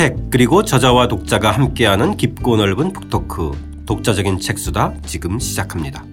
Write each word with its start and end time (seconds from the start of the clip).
책 0.00 0.30
그리고 0.30 0.64
저자와 0.64 1.08
독자가 1.08 1.50
함께하는 1.50 2.16
깊고 2.16 2.56
넓은 2.56 2.94
북토크 2.94 3.84
독자적인 3.84 4.40
책수다 4.40 4.94
지금 5.04 5.38
시작합니다. 5.38 6.06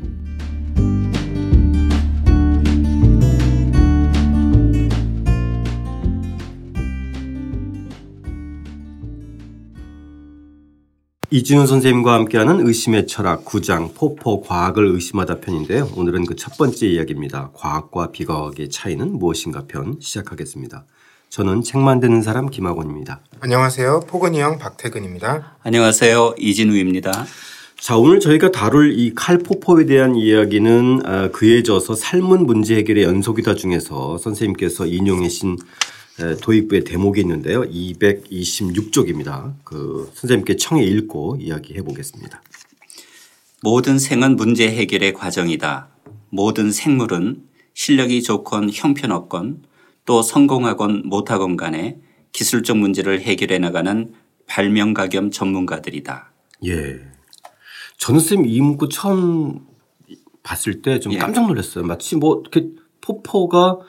이진우 11.30 11.66
선생님과 11.66 12.14
함께하는 12.14 12.68
의심의 12.68 13.08
철학 13.08 13.46
9장 13.46 13.94
포포 13.96 14.42
과학을 14.42 14.86
의심하다 14.86 15.40
편인데요. 15.40 15.88
오늘은 15.96 16.26
그 16.26 16.36
첫 16.36 16.58
번째 16.58 16.88
이야기입니다. 16.88 17.52
과학과 17.54 18.12
비과학의 18.12 18.70
차이는 18.70 19.18
무엇인가 19.18 19.64
편 19.66 19.98
시작하겠습니다. 20.02 20.86
저는 21.30 21.62
책 21.62 21.80
만드는 21.80 22.22
사람 22.22 22.50
김학원입니다. 22.50 23.20
안녕하세요. 23.42 24.02
포근이 24.08 24.40
형 24.40 24.58
박태근입니다. 24.58 25.58
안녕하세요. 25.62 26.36
이진우입니다. 26.40 27.26
자, 27.80 27.96
오늘 27.98 28.20
저희가 28.20 28.52
다룰 28.52 28.98
이 28.98 29.14
칼포포에 29.14 29.86
대한 29.86 30.16
이야기는 30.16 31.02
아, 31.06 31.30
그에 31.32 31.62
져서 31.64 31.96
삶은 31.96 32.46
문제 32.46 32.76
해결의 32.78 33.04
연속이다 33.04 33.56
중에서 33.56 34.18
선생님께서 34.18 34.88
인용해 34.88 35.30
신 35.30 35.58
도입부의 36.42 36.84
대목이 36.86 37.22
있는데요. 37.22 37.62
226쪽입니다. 37.62 39.54
그 39.64 40.10
선생님께 40.16 40.56
청해 40.56 40.84
읽고 40.84 41.38
이야기해 41.40 41.84
보겠습니다. 41.84 42.42
모든 43.62 44.00
생은 44.00 44.36
문제 44.38 44.68
해결의 44.68 45.14
과정이다. 45.14 45.90
모든 46.30 46.72
생물은 46.72 47.44
실력이 47.76 48.24
좋건 48.24 48.72
형편없건 48.74 49.62
또 50.08 50.22
성공하건 50.22 51.04
못하건 51.06 51.58
간에 51.58 52.00
기술적 52.32 52.78
문제를 52.78 53.22
해결해 53.22 53.60
나가는 53.60 54.14
발명가 54.48 55.10
겸 55.10 55.30
전문가들이다. 55.30 56.32
예. 56.66 57.02
저는 57.98 58.22
선생님 58.22 58.50
이 58.50 58.62
문구 58.62 58.88
처음 58.88 59.66
봤을 60.44 60.82
때좀 60.82 61.12
예. 61.12 61.18
깜짝 61.18 61.46
놀랐어요. 61.46 61.84
마치 61.84 62.16
뭐 62.16 62.42
이렇게 62.42 62.70
포포가 63.02 63.80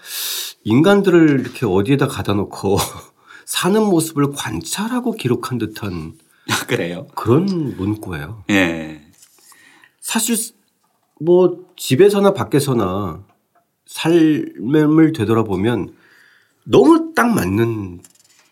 인간들을 0.64 1.40
이렇게 1.40 1.64
어디에다 1.64 2.08
가다 2.08 2.34
놓고 2.34 2.78
사는 3.46 3.80
모습을 3.80 4.32
관찰하고 4.32 5.12
기록한 5.12 5.58
듯한 5.58 6.14
아, 6.50 6.66
그래요? 6.66 7.06
그런 7.14 7.76
문구예요. 7.76 8.42
예. 8.50 9.02
사실 10.00 10.36
뭐 11.20 11.64
집에서나 11.76 12.32
밖에서나 12.34 13.24
삶을 13.86 15.12
되돌아보면 15.12 15.94
너무 16.70 17.12
딱 17.14 17.34
맞는 17.34 18.00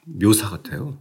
묘사 0.05 0.49
같아요. 0.49 0.97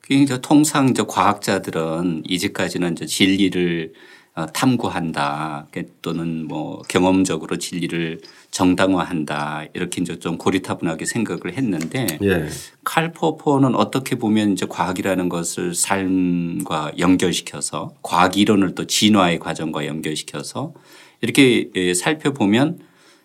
그러니까 0.00 0.40
통상 0.40 0.88
이제 0.88 1.04
과학자들은 1.06 2.22
이제까지는 2.26 2.92
이제 2.92 3.04
진리를 3.04 3.92
어, 4.34 4.46
탐구한다 4.46 5.66
또는 6.00 6.46
뭐 6.46 6.80
경험적으로 6.88 7.58
진리를 7.58 8.20
정당화한다 8.52 9.64
이렇게 9.74 10.00
이제 10.00 10.18
좀 10.18 10.38
고리타분하게 10.38 11.04
생각을 11.06 11.54
했는데 11.54 12.06
예. 12.22 12.48
칼포포는 12.84 13.74
어떻게 13.74 14.14
보면 14.14 14.52
이제 14.52 14.64
과학이라는 14.66 15.28
것을 15.28 15.74
삶과 15.74 16.92
연결시켜서 16.98 17.92
과학 18.02 18.38
이론을 18.38 18.74
또 18.76 18.86
진화의 18.86 19.40
과정과 19.40 19.86
연결시켜서 19.86 20.72
이렇게 21.20 21.70
예, 21.74 21.92
살펴보면 21.92 22.78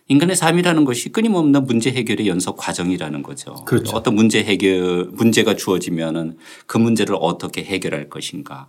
인간의 0.07 0.35
삶이라는 0.35 0.85
것이 0.85 1.09
끊임없는 1.09 1.65
문제 1.65 1.91
해결의 1.91 2.27
연속 2.27 2.57
과정이라는 2.57 3.23
거죠. 3.23 3.55
그렇죠. 3.65 3.95
어떤 3.95 4.15
문제 4.15 4.43
해결 4.43 5.09
문제가 5.11 5.55
주어지면은 5.55 6.37
그 6.65 6.77
문제를 6.77 7.15
어떻게 7.19 7.63
해결할 7.63 8.09
것인가. 8.09 8.67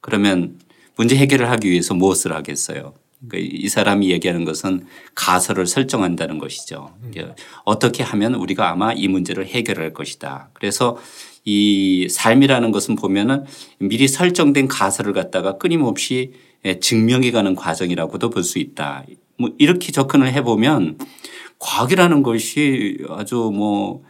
그러면 0.00 0.58
문제 0.96 1.16
해결을 1.16 1.50
하기 1.50 1.70
위해서 1.70 1.94
무엇을 1.94 2.32
하겠어요? 2.32 2.94
그러니까 3.28 3.56
이 3.56 3.68
사람이 3.68 4.10
얘기하는 4.10 4.44
것은 4.44 4.84
가설을 5.14 5.66
설정한다는 5.66 6.38
것이죠. 6.38 6.92
어떻게 7.64 8.02
하면 8.02 8.34
우리가 8.34 8.70
아마 8.70 8.92
이 8.92 9.06
문제를 9.08 9.46
해결할 9.46 9.92
것이다. 9.92 10.50
그래서 10.54 10.98
이 11.44 12.08
삶이라는 12.10 12.72
것은 12.72 12.96
보면은 12.96 13.44
미리 13.78 14.08
설정된 14.08 14.68
가설을 14.68 15.12
갖다가 15.12 15.58
끊임없이 15.58 16.32
증명해 16.80 17.30
가는 17.30 17.54
과정이라고도 17.54 18.30
볼 18.30 18.44
수 18.44 18.58
있다. 18.58 19.04
뭐 19.38 19.50
이렇게 19.58 19.92
접근을 19.92 20.32
해보면 20.32 20.98
과학이라는 21.58 22.22
것이 22.22 22.98
아주 23.08 23.50
뭐 23.54 24.02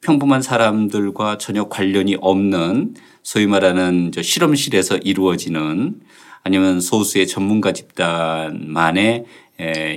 평범한 0.00 0.42
사람들과 0.42 1.38
전혀 1.38 1.68
관련이 1.68 2.16
없는 2.20 2.94
소위 3.22 3.46
말하는 3.46 4.10
저 4.12 4.22
실험실에서 4.22 4.96
이루어지는 4.98 6.00
아니면 6.42 6.80
소수의 6.80 7.26
전문가 7.26 7.72
집단만의 7.72 9.24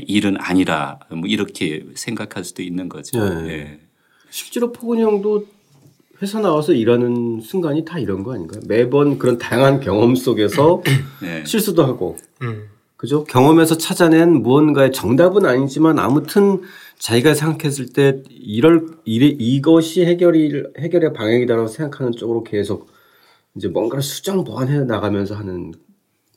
일은 0.08 0.36
아니라 0.40 1.00
뭐 1.10 1.22
이렇게 1.28 1.86
생각할 1.96 2.44
수도 2.44 2.62
있는 2.62 2.90
거죠. 2.90 3.24
네. 3.42 3.42
네. 3.48 3.80
실제로 4.30 4.72
포근이 4.72 5.02
형도 5.02 5.48
회사 6.22 6.40
나와서 6.40 6.74
일하는 6.74 7.42
순간이 7.42 7.86
다 7.86 8.00
이런 8.00 8.24
거 8.24 8.34
아닌가요? 8.34 8.62
매번 8.68 9.18
그런 9.18 9.38
다양한 9.38 9.80
경험 9.80 10.16
속에서 10.16 10.82
네. 11.22 11.44
실수도 11.46 11.84
하고, 11.84 12.18
음. 12.42 12.70
그죠? 12.96 13.26
경험에서 13.26 13.78
찾아낸 13.78 14.42
무언가의 14.42 14.94
정답은 14.94 15.46
아니지만 15.46 16.00
아무튼 16.00 16.62
자기가 17.00 17.34
생각했을 17.34 17.88
때 17.92 18.24
이럴 18.30 18.88
이래 19.04 19.26
이것이 19.28 20.06
해결이 20.06 20.64
해결의 20.80 21.12
방향이다라고 21.12 21.68
생각하는 21.68 22.14
쪽으로 22.14 22.46
계속 22.46 22.88
이제 23.56 23.68
뭔가를 23.68 24.02
수정 24.02 24.46
보완해 24.46 24.80
나가면서 24.86 25.36
하는 25.36 25.74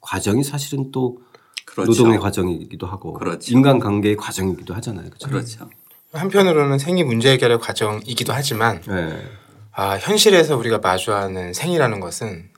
과정이 0.01 0.43
사실은 0.43 0.91
또 0.91 1.19
그렇죠. 1.65 1.93
노동의 1.93 2.19
과정이기도 2.19 2.89
하고 2.89 3.13
그렇죠. 3.13 3.55
인간관계의 3.55 4.17
과정이기도 4.17 4.75
하잖아요. 4.75 5.09
그렇죠? 5.11 5.29
그렇죠. 5.29 5.71
한편으로는 6.13 6.81
생이 6.81 7.05
문제 7.05 7.31
해결의 7.31 7.61
과정이기도 7.61 8.33
하지만 8.33 8.81
네. 8.89 9.23
아, 9.79 9.99
현실에서 9.99 10.57
우리가 10.57 10.79
마주하는 10.79 11.53
생이라는 11.53 12.01
것은 12.01 12.49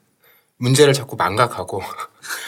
문제를 0.57 0.93
자꾸 0.93 1.17
망각하고 1.17 1.83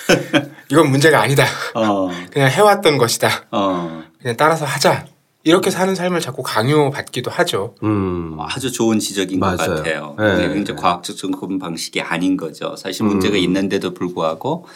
이건 0.71 0.91
문제가 0.91 1.21
아니다. 1.21 1.45
어. 1.75 2.09
그냥 2.33 2.49
해왔던 2.49 2.97
것이다. 2.97 3.47
어. 3.51 4.05
그냥 4.21 4.37
따라서 4.37 4.65
하자. 4.65 5.07
이렇게 5.43 5.71
사는 5.71 5.93
삶을 5.95 6.21
자꾸 6.21 6.43
강요받기도 6.43 7.31
하죠. 7.33 7.75
음. 7.83 8.37
아주 8.39 8.71
좋은 8.71 9.01
지적인 9.01 9.41
맞아요. 9.41 9.57
것 9.57 9.75
같아요. 9.75 10.15
네. 10.19 10.61
이제 10.61 10.75
과학적 10.75 11.17
접근 11.17 11.59
방식이 11.59 12.01
아닌 12.03 12.37
거죠. 12.37 12.77
사실 12.77 13.07
문제가 13.07 13.35
음. 13.35 13.41
있는데도 13.41 13.93
불구하고 13.93 14.67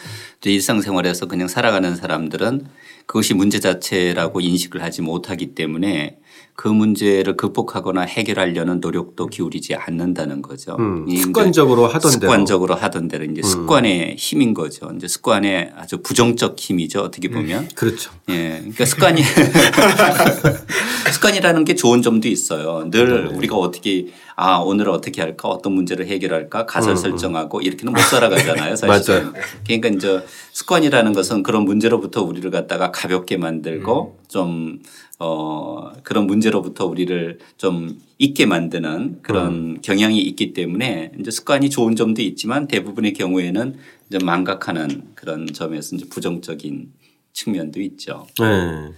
일상생활에서 0.43 1.27
그냥 1.27 1.47
살아가는 1.47 1.95
사람들은 1.95 2.67
그것이 3.05 3.33
문제 3.33 3.59
자체라고 3.59 4.41
인식을 4.41 4.81
하지 4.81 5.01
못하기 5.01 5.55
때문에 5.55 6.17
그 6.55 6.69
문제를 6.69 7.35
극복하거나 7.35 8.01
해결하려는 8.01 8.79
노력도 8.79 9.27
기울이지 9.27 9.75
않는다는 9.75 10.41
거죠. 10.41 10.77
음, 10.79 11.05
습관적으로 11.09 11.87
하던 11.87 12.11
대로. 12.11 12.31
습관적으로 12.31 12.75
하던 12.75 13.09
대로 13.09 13.25
이제 13.25 13.41
음. 13.41 13.43
습관의 13.43 14.15
힘인 14.17 14.53
거죠. 14.53 14.89
이제 14.95 15.07
습관의 15.07 15.73
아주 15.75 16.01
부정적 16.01 16.57
힘이죠. 16.57 17.01
어떻게 17.01 17.27
보면. 17.27 17.63
음, 17.63 17.69
그렇죠. 17.75 18.11
예. 18.29 18.57
그러니까 18.59 18.85
습관이 18.85 19.21
습관이라는 21.11 21.65
게 21.65 21.75
좋은 21.75 22.01
점도 22.01 22.29
있어요. 22.29 22.89
늘 22.89 23.27
네. 23.27 23.35
우리가 23.35 23.57
어떻게 23.57 24.07
아 24.35 24.57
오늘 24.57 24.89
어떻게 24.89 25.21
할까 25.21 25.47
어떤 25.47 25.73
문제를 25.73 26.07
해결할까 26.07 26.65
가설 26.65 26.91
음, 26.91 26.93
음. 26.93 26.97
설정하고 26.97 27.61
이렇게는 27.61 27.93
못 27.93 27.99
살아가잖아요. 27.99 28.75
사실. 28.77 29.13
맞아요. 29.13 29.33
그러니까 29.65 29.89
이제 29.89 30.25
습관이라는 30.51 31.13
것은 31.13 31.43
그런 31.43 31.63
문제로부터 31.63 32.23
우리를 32.23 32.49
갖다가 32.51 32.91
가볍게 32.91 33.37
만들고 33.37 34.17
음. 34.19 34.25
좀 34.27 34.79
어, 35.19 35.91
그런 36.03 36.27
문제로부터 36.27 36.85
우리를 36.85 37.39
좀 37.57 37.97
잊게 38.17 38.45
만드는 38.45 39.19
그런 39.21 39.47
음. 39.47 39.77
경향이 39.81 40.19
있기 40.19 40.53
때문에 40.53 41.13
이제 41.19 41.31
습관이 41.31 41.69
좋은 41.69 41.95
점도 41.95 42.21
있지만 42.21 42.67
대부분의 42.67 43.13
경우에는 43.13 43.77
이제 44.09 44.19
망각하는 44.23 45.03
그런 45.15 45.47
점에서 45.47 45.95
이제 45.95 46.05
부정적인 46.09 46.91
측면도 47.31 47.81
있죠. 47.81 48.27
네. 48.39 48.91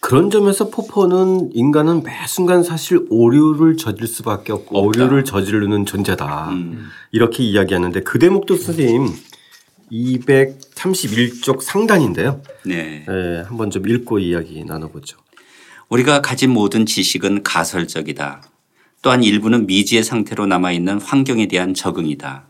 그런 0.00 0.30
점에서 0.30 0.70
포포는 0.70 1.50
인간은 1.52 2.02
매 2.02 2.26
순간 2.26 2.62
사실 2.62 3.06
오류를 3.10 3.76
저질 3.76 4.06
수밖에 4.06 4.52
없고 4.52 4.78
없다. 4.78 5.02
오류를 5.04 5.24
저지르는 5.24 5.84
존재다. 5.84 6.50
음. 6.50 6.88
이렇게 7.12 7.44
이야기하는데 7.44 8.00
그 8.02 8.18
대목도 8.18 8.56
선생님 8.56 9.14
231쪽 9.92 11.60
상단인데요. 11.60 12.40
네. 12.64 13.04
네. 13.06 13.42
한번 13.46 13.70
좀 13.70 13.86
읽고 13.86 14.18
이야기 14.20 14.64
나눠보죠. 14.64 15.18
우리가 15.90 16.22
가진 16.22 16.50
모든 16.50 16.86
지식은 16.86 17.42
가설적이다. 17.42 18.42
또한 19.02 19.22
일부는 19.22 19.66
미지의 19.66 20.04
상태로 20.04 20.46
남아있는 20.46 21.00
환경에 21.00 21.46
대한 21.46 21.74
적응이다. 21.74 22.44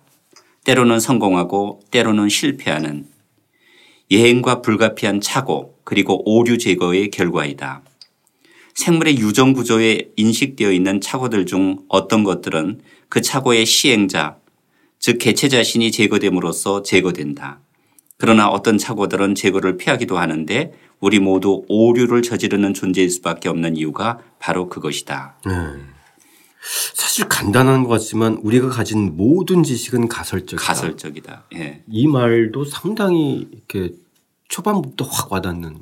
때로는 0.64 1.00
성공하고 1.00 1.80
때로는 1.90 2.28
실패하는 2.28 3.06
예행과 4.10 4.62
불가피한 4.62 5.20
착오 5.20 5.74
그리고 5.84 6.22
오류 6.24 6.58
제거의 6.58 7.10
결과이다. 7.10 7.82
생물의 8.74 9.18
유전 9.18 9.52
구조에 9.52 10.10
인식되어 10.16 10.72
있는 10.72 11.00
착오들 11.00 11.46
중 11.46 11.78
어떤 11.88 12.24
것들은 12.24 12.80
그 13.08 13.20
착오의 13.20 13.66
시행자, 13.66 14.38
즉 14.98 15.18
개체 15.18 15.48
자신이 15.48 15.90
제거됨으로써 15.92 16.82
제거된다. 16.82 17.60
그러나 18.16 18.48
어떤 18.48 18.78
착오들은 18.78 19.34
제거를 19.34 19.76
피하기도 19.76 20.18
하는데 20.18 20.72
우리 21.00 21.18
모두 21.18 21.64
오류를 21.68 22.22
저지르는 22.22 22.74
존재일 22.74 23.10
수밖에 23.10 23.48
없는 23.48 23.76
이유가 23.76 24.18
바로 24.38 24.68
그것이다. 24.68 25.38
음. 25.46 25.99
사실 26.94 27.26
간단한 27.28 27.84
것 27.84 27.88
같지만 27.90 28.34
우리가 28.42 28.68
가진 28.68 29.16
모든 29.16 29.62
지식은 29.62 30.08
가설적이다. 30.08 30.62
가설적이다. 30.62 31.44
예. 31.54 31.82
이 31.90 32.06
말도 32.06 32.64
상당히 32.64 33.48
이렇게 33.50 33.94
초반부터 34.48 35.04
확 35.06 35.32
와닿는. 35.32 35.76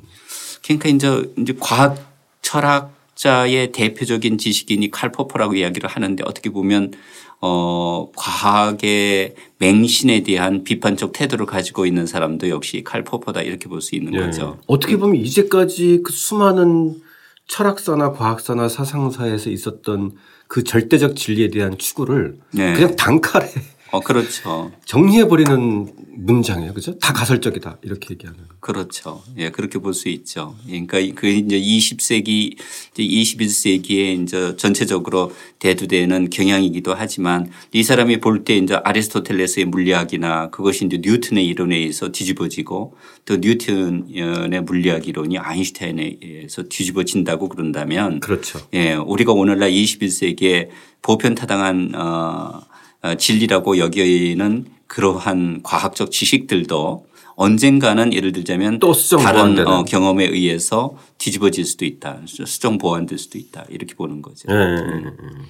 그러니까 0.63 0.89
이제 0.89 1.33
이제 1.37 1.55
과학 1.59 1.97
철학자의 2.41 3.71
대표적인 3.71 4.37
지식인이 4.37 4.89
칼포퍼라고 4.91 5.55
이야기를 5.55 5.89
하는데 5.89 6.23
어떻게 6.25 6.49
보면 6.49 6.93
어, 7.41 8.09
과학의 8.15 9.35
맹신에 9.59 10.23
대한 10.23 10.63
비판적 10.63 11.13
태도를 11.13 11.45
가지고 11.45 11.85
있는 11.85 12.05
사람도 12.05 12.49
역시 12.49 12.83
칼포퍼다 12.83 13.41
이렇게 13.41 13.67
볼 13.69 13.81
수 13.81 13.95
있는 13.95 14.11
네. 14.11 14.19
거죠. 14.19 14.59
어떻게 14.67 14.97
보면 14.97 15.17
이제까지 15.17 16.01
그 16.03 16.11
수많은 16.11 17.01
철학사나 17.47 18.11
과학사나 18.11 18.67
사상사에서 18.69 19.49
있었던 19.49 20.11
그 20.49 20.63
절대적 20.63 21.15
진리에 21.15 21.51
대한 21.51 21.77
추구를 21.77 22.39
네. 22.51 22.73
그냥 22.73 22.95
단칼에 22.95 23.47
어, 23.91 23.99
그렇죠. 24.01 24.71
정리해버리는 24.85 25.87
문장이에요. 26.15 26.73
그죠? 26.73 26.97
다 26.99 27.13
가설적이다. 27.13 27.77
이렇게 27.81 28.09
얘기하는. 28.11 28.39
그렇죠. 28.59 29.23
예, 29.37 29.49
그렇게 29.51 29.79
볼 29.79 29.93
수 29.93 30.09
있죠. 30.09 30.55
그러니까 30.65 30.99
그 31.15 31.27
이제 31.27 31.59
20세기, 31.59 32.57
이제 32.93 33.03
21세기에 33.03 34.21
이제 34.23 34.55
전체적으로 34.57 35.31
대두되는 35.59 36.29
경향이기도 36.29 36.93
하지만 36.93 37.49
이 37.71 37.83
사람이 37.83 38.19
볼 38.19 38.43
때 38.43 38.57
이제 38.57 38.75
아리스토텔레스의 38.75 39.65
물리학이나 39.65 40.49
그것이 40.49 40.85
이제 40.85 40.99
뉴턴의 41.01 41.45
이론에 41.47 41.75
의해서 41.77 42.09
뒤집어지고 42.11 42.95
또 43.25 43.37
뉴턴의 43.37 44.61
물리학 44.65 45.07
이론이 45.07 45.37
아인슈타인에 45.37 46.19
의해서 46.21 46.63
뒤집어진다고 46.63 47.49
그런다면 47.49 48.19
그렇죠. 48.19 48.59
예, 48.73 48.93
우리가 48.93 49.31
오늘날 49.33 49.71
21세기에 49.71 50.69
보편타당한 51.01 51.93
어 51.95 51.99
어, 51.99 52.68
진리라고 53.17 53.77
여기는 53.77 54.65
그러한 54.87 55.61
과학적 55.63 56.11
지식들도 56.11 57.05
언젠가는 57.35 58.11
예를 58.11 58.33
들자면 58.33 58.79
또 58.79 58.93
다른 58.93 59.65
어, 59.65 59.85
경험에 59.85 60.25
의해서 60.25 60.97
뒤집어질 61.19 61.63
수도 61.63 61.85
있다. 61.85 62.19
수정 62.25 62.77
보완될 62.77 63.17
수도 63.17 63.37
있다. 63.37 63.63
이렇게 63.69 63.95
보는 63.95 64.21
거죠. 64.21 64.49
네. 64.49 64.55
음. 64.55 65.45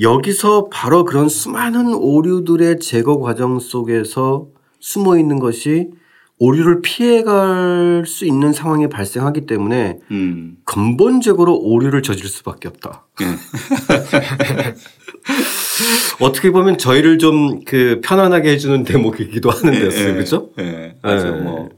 여기서 0.00 0.68
바로 0.72 1.04
그런 1.04 1.28
수많은 1.28 1.94
오류들의 1.94 2.80
제거 2.80 3.20
과정 3.20 3.60
속에서 3.60 4.48
숨어 4.80 5.16
있는 5.16 5.38
것이 5.38 5.90
오류를 6.38 6.80
피해갈 6.80 8.04
수 8.06 8.24
있는 8.24 8.52
상황이 8.52 8.88
발생하기 8.88 9.44
때문에 9.46 9.98
음. 10.10 10.56
근본적으로 10.64 11.56
오류를 11.56 12.02
저질 12.02 12.26
수밖에 12.28 12.66
없다. 12.66 13.06
네. 15.30 16.24
어떻게 16.24 16.50
보면 16.50 16.78
저희를 16.78 17.18
좀 17.18 17.60
그 17.70 18.00
편안하게 18.02 18.50
해주는 18.50 18.82
대목이기도 18.84 19.50
하는 19.50 19.72
네, 19.72 19.78
데였어요. 19.80 20.14
그렇죠? 20.14 20.50
네. 20.56 20.96
맞아요. 21.02 21.36
네. 21.36 21.40
뭐 21.42 21.68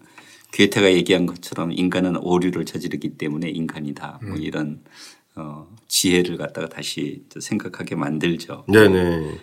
괴테가 0.53 0.93
얘기한 0.93 1.27
것처럼 1.27 1.73
인간은 1.73 2.17
오류를 2.17 2.65
저지르기 2.65 3.11
때문에 3.19 3.51
인간이다. 3.51 4.21
뭐 4.23 4.37
음. 4.37 4.43
이런 4.43 4.81
어, 5.35 5.67
지혜를 5.89 6.37
갖다가 6.37 6.69
다시 6.69 7.23
생각하게 7.39 7.95
만들죠. 7.95 8.65
네네. 8.69 9.01
음. 9.01 9.39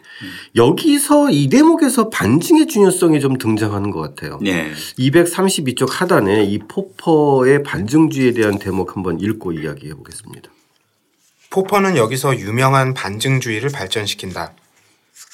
여기서 0.56 1.32
이 1.32 1.50
대목에서 1.50 2.10
반증의 2.10 2.68
중요성이 2.68 3.20
좀 3.20 3.38
등장하는 3.38 3.92
것 3.92 4.00
같아요. 4.00 4.40
네. 4.42 4.72
232쪽 4.98 5.88
하단에 5.90 6.46
이 6.46 6.60
포퍼의 6.60 7.64
반증주의에 7.64 8.34
대한 8.34 8.60
대목 8.60 8.96
한번 8.96 9.20
읽고 9.20 9.54
이야기해 9.54 9.94
보겠습니다. 9.96 10.50
포퍼는 11.52 11.98
여기서 11.98 12.38
유명한 12.38 12.94
반증주의를 12.94 13.72
발전시킨다. 13.72 14.54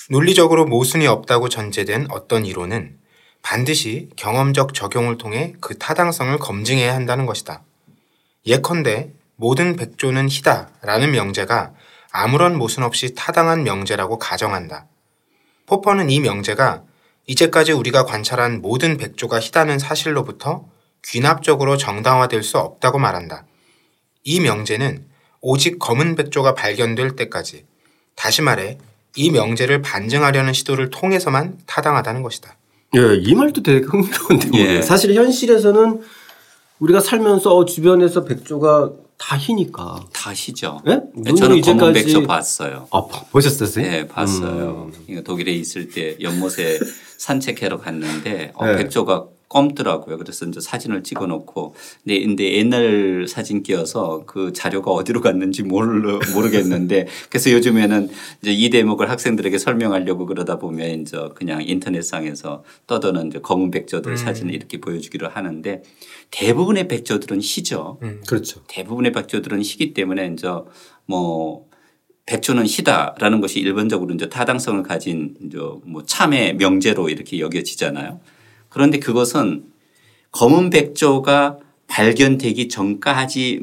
논리적으로 0.10 0.66
모순이 0.66 1.08
없다고 1.08 1.50
전제된 1.50 2.08
어떤 2.10 2.46
이론은 2.46 2.98
반드시 3.42 4.10
경험적 4.16 4.74
적용을 4.74 5.18
통해 5.18 5.54
그 5.60 5.78
타당성을 5.78 6.38
검증해야 6.38 6.96
한다는 6.96 7.26
것이다. 7.26 7.64
예컨대 8.46 9.12
모든 9.36 9.76
백조는 9.76 10.30
희다 10.30 10.70
라는 10.82 11.12
명제가 11.12 11.74
아무런 12.12 12.58
모순 12.58 12.84
없이 12.84 13.14
타당한 13.14 13.64
명제라고 13.64 14.18
가정한다. 14.18 14.88
포퍼는 15.66 16.10
이 16.10 16.22
명제가 16.22 16.84
이제까지 17.28 17.74
우리가 17.74 18.06
관찰한 18.06 18.62
모든 18.62 18.96
백조가 18.96 19.42
희다는 19.42 19.80
사실로부터 19.80 20.66
귀납적으로 21.04 21.76
정당화될 21.76 22.42
수 22.42 22.58
없다고 22.58 23.00
말한다. 23.00 23.46
이 24.24 24.40
명제는 24.40 25.14
오직 25.48 25.78
검은 25.78 26.16
백조가 26.16 26.56
발견될 26.56 27.16
때까지 27.16 27.66
다시 28.16 28.42
말해 28.42 28.80
이 29.16 29.30
명제를 29.30 29.84
반증하려는 29.84 30.54
시도를 30.54 30.90
통해서만 30.90 31.60
타당하다는 31.68 32.24
것이다. 32.24 32.58
예, 32.96 33.16
이 33.22 33.36
말도 33.36 33.62
되게 33.62 33.86
흥미로운데 33.86 34.50
예. 34.56 34.82
사실 34.82 35.14
현실에서는 35.14 36.02
우리가 36.80 37.00
살면서 37.00 37.66
주변에서 37.66 38.24
백조가 38.24 38.92
다 39.20 39.38
희니까. 39.38 40.08
다 40.12 40.34
희죠. 40.34 40.82
예? 40.88 41.02
네, 41.14 41.36
저는 41.36 41.62
검은 41.62 41.94
백조 41.94 42.24
봤어요. 42.24 42.88
아, 42.92 43.04
보셨어요? 43.32 43.86
네, 43.86 44.08
봤어요. 44.08 44.92
음. 45.10 45.24
독일에 45.24 45.52
있을 45.54 45.90
때 45.90 46.18
연못에 46.20 46.80
산책하러 47.18 47.78
갔는데 47.78 48.52
어, 48.56 48.66
네. 48.66 48.78
백조가 48.78 49.28
검더라고요. 49.56 50.18
그래서 50.18 50.46
이제 50.46 50.60
사진을 50.60 51.04
찍어 51.04 51.28
놓고. 51.28 51.76
근데, 52.04 52.20
근데 52.20 52.58
옛날 52.58 53.26
사진 53.28 53.64
끼어서 53.64 54.24
그 54.26 54.52
자료가 54.52 54.92
어디로 54.92 55.22
갔는지 55.22 55.64
모르, 55.64 56.20
모르겠는데 56.34 57.08
그래서 57.30 57.52
요즘에는 57.52 58.10
이제 58.42 58.52
이 58.52 58.70
대목을 58.70 59.10
학생들에게 59.10 59.58
설명하려고 59.58 60.26
그러다 60.26 60.60
보면 60.60 61.02
이제 61.02 61.18
그냥 61.36 61.64
인터넷상에서 61.66 62.64
떠도는 62.86 63.28
이제 63.28 63.40
검은 63.40 63.72
백조들 63.72 64.12
음. 64.12 64.18
사진을 64.18 64.54
이렇게 64.54 64.82
보여주기로 64.82 65.30
하는데 65.30 65.84
대부분의 66.32 66.90
백조들은 66.90 67.40
희죠. 67.42 68.00
음. 68.04 68.22
그렇죠. 68.28 68.62
대부분의 68.68 69.14
백조들은 69.14 69.62
희기 69.62 69.94
때문에 69.94 70.34
이제 70.34 70.50
뭐 71.06 71.66
백조는 72.26 72.66
희다라는 72.66 73.40
것이 73.40 73.60
일반적으로 73.60 74.14
이제 74.14 74.28
타당성을 74.28 74.84
가진 74.84 75.36
이제 75.46 75.58
뭐 75.58 76.04
참의 76.06 76.56
명제로 76.56 77.08
이렇게 77.08 77.40
여겨지잖아요. 77.40 78.20
그런데 78.76 79.00
그것은 79.00 79.64
검은 80.32 80.70
백조가 80.70 81.60
발견되기 81.88 82.68
전까지만이다라는 82.68 83.62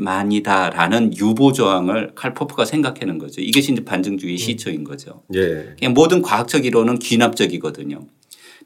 유보 1.19 1.52
조항을 1.52 2.12
칼포프가 2.14 2.64
생각하는 2.64 3.19
거죠. 3.19 3.42
이것이 3.42 3.73
이제 3.73 3.85
반증주의 3.85 4.33
음. 4.33 4.38
시초인 4.38 4.85
거죠. 4.85 5.23
예. 5.35 5.75
모든 5.88 6.23
과학적 6.23 6.64
이론은 6.64 6.99
귀납적이거든요. 6.99 8.07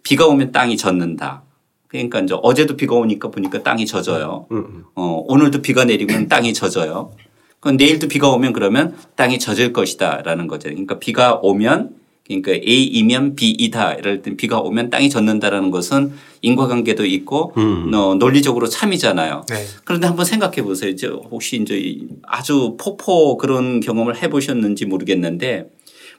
비가 0.05 0.29
오면 0.29 0.53
땅이 0.53 0.76
젖는다. 0.76 1.43
그러니까 1.88 2.21
이제 2.21 2.37
어제도 2.41 2.76
비가 2.76 2.95
오니까 2.95 3.29
보니까 3.33 3.65
땅이 3.65 3.85
젖어요. 3.85 4.47
음, 4.53 4.57
음. 4.57 4.85
어, 4.95 5.25
오늘도 5.26 5.62
비가 5.62 5.85
내리면 5.85 6.29
땅이 6.29 6.55
젖어요. 6.55 7.11
그럼 7.59 7.76
내일도 7.76 8.07
비가 8.07 8.29
오면 8.29 8.53
그러면 8.53 8.97
땅이 9.17 9.41
젖을 9.41 9.73
것이다라는 9.73 10.47
거죠. 10.47 10.69
그러니까 10.69 11.00
비가 11.00 11.41
오면 11.43 11.96
그러니까 12.26 12.52
A이면 12.52 13.37
B이다. 13.37 13.95
이럴 13.95 14.23
땐 14.23 14.37
비가 14.37 14.59
오면 14.59 14.90
땅이 14.90 15.11
젖는다라는 15.11 15.71
것은 15.71 16.12
인과관계도 16.42 17.06
있고 17.06 17.52
음. 17.56 17.92
어, 17.95 18.14
논리적으로 18.14 18.68
참이잖아요. 18.68 19.45
네. 19.49 19.64
그런데 19.85 20.06
한번 20.06 20.25
생각해 20.25 20.62
보세요. 20.62 20.90
이제 20.90 21.06
혹시 21.06 21.56
이제 21.56 21.99
아주 22.23 22.76
폭포 22.78 23.37
그런 23.37 23.80
경험을 23.80 24.21
해 24.23 24.28
보셨는지 24.28 24.87
모르겠는데 24.87 25.71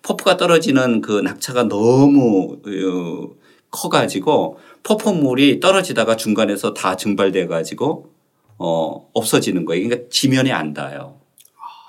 폭포가 0.03 0.37
떨어지는 0.37 1.01
그 1.01 1.19
낙차가 1.21 1.63
너무 1.63 2.57
어, 2.65 3.35
커 3.69 3.89
가지고 3.89 4.57
폭포물이 4.83 5.59
떨어지다가 5.59 6.15
중간에서 6.15 6.73
다 6.73 6.95
증발돼 6.95 7.47
가지고 7.47 8.11
어, 8.57 9.09
없어지는 9.13 9.65
거예요. 9.65 9.87
그러니까 9.87 10.07
지면에 10.09 10.51
안 10.51 10.73
닿아요. 10.73 11.16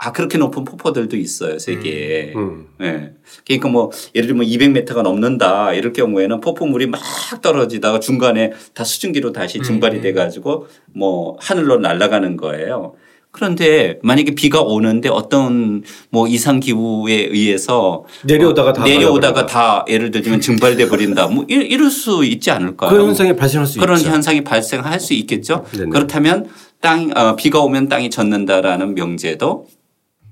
아, 0.00 0.12
그렇게 0.12 0.38
높은 0.38 0.62
폭포들도 0.64 1.16
있어요, 1.16 1.58
세계에. 1.58 2.32
음, 2.36 2.38
음. 2.38 2.66
네. 2.78 3.12
그러니까 3.44 3.68
뭐, 3.68 3.90
예를 4.14 4.28
들면 4.28 4.46
200m가 4.46 5.02
넘는다, 5.02 5.72
이럴 5.74 5.92
경우에는 5.92 6.40
폭포물이 6.40 6.86
막 6.86 7.00
떨어지다가 7.42 7.98
중간에 7.98 8.52
다 8.74 8.84
수증기로 8.84 9.32
다시 9.32 9.60
증발이 9.60 9.96
음. 9.96 10.02
돼 10.02 10.12
가지고 10.12 10.68
뭐, 10.94 11.36
하늘로 11.40 11.78
날아가는 11.78 12.36
거예요. 12.36 12.94
그런데 13.32 13.98
만약에 14.02 14.34
비가 14.34 14.62
오는데 14.62 15.08
어떤 15.10 15.82
뭐 16.10 16.26
이상 16.26 16.60
기후에 16.60 17.14
의해서 17.30 18.04
내려오다가 18.24 18.72
다 18.72 18.84
내려오다가 18.84 19.46
다 19.46 19.84
예를 19.88 20.10
들면 20.10 20.40
증발돼 20.40 20.88
버린다. 20.88 21.28
뭐 21.28 21.44
이럴 21.46 21.90
수 21.90 22.24
있지 22.24 22.50
않을까요? 22.50 22.90
그런 22.90 23.08
현상이 23.08 23.36
발생할 23.36 23.66
수 23.66 23.78
그런 23.78 23.98
있죠. 23.98 24.10
현상이 24.10 24.42
발생할 24.42 24.98
수 24.98 25.12
있겠죠. 25.12 25.64
네네. 25.72 25.90
그렇다면 25.90 26.48
땅 26.80 27.10
어, 27.14 27.36
비가 27.36 27.60
오면 27.60 27.88
땅이 27.88 28.08
젖는다라는 28.10 28.94
명제도 28.94 29.66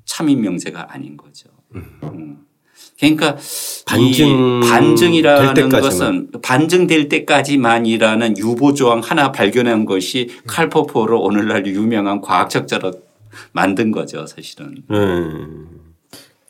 참인 0.06 0.40
명제가 0.40 0.86
아닌 0.90 1.18
거죠. 1.18 1.50
음. 1.74 2.38
그러니까 2.98 3.36
반증 3.84 4.60
반증이라는 4.60 5.68
것은 5.68 6.30
반증될 6.42 7.10
때까지만이라는 7.10 8.38
유보 8.38 8.72
조항 8.72 9.00
하나 9.00 9.32
발견한 9.32 9.84
것이 9.84 10.30
칼포포로 10.46 11.20
오늘날 11.20 11.66
유명한 11.66 12.22
과학적자로 12.22 12.92
만든 13.52 13.90
거죠, 13.90 14.26
사실은. 14.26 14.82
음. 14.90 15.75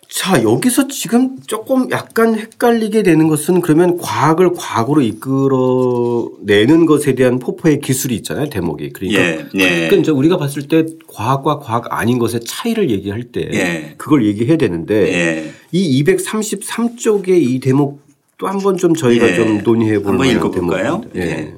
자, 0.08 0.42
여기서 0.42 0.88
지금 0.88 1.36
조금 1.46 1.90
약간 1.90 2.38
헷갈리게 2.38 3.02
되는 3.02 3.28
것은 3.28 3.60
그러면 3.60 3.98
과학을 3.98 4.52
과학으로 4.54 5.02
이끌어내는 5.02 6.86
것에 6.86 7.14
대한 7.14 7.38
포포의 7.38 7.80
기술이 7.80 8.14
있잖아요, 8.16 8.48
대목이. 8.48 8.92
그러니까, 8.92 9.20
예, 9.20 9.46
예. 9.54 9.88
그러니까 9.88 10.12
우리가 10.12 10.36
봤을 10.36 10.68
때 10.68 10.86
과학과 11.08 11.58
과학 11.58 11.92
아닌 11.92 12.18
것의 12.18 12.40
차이를 12.44 12.90
얘기할 12.90 13.24
때 13.24 13.48
예. 13.52 13.94
그걸 13.98 14.24
얘기해야 14.26 14.56
되는데 14.56 14.94
예. 15.12 15.52
이 15.72 16.02
233쪽의 16.04 17.28
이 17.28 17.58
대목도 17.60 18.46
한번 18.46 18.76
좀 18.76 18.94
저희가 18.94 19.30
예. 19.30 19.34
좀 19.34 19.58
논의해 19.62 19.98
볼 19.98 20.12
한번 20.12 20.28
읽어볼까요? 20.28 21.02
대목입니다. 21.12 21.20
예. 21.20 21.54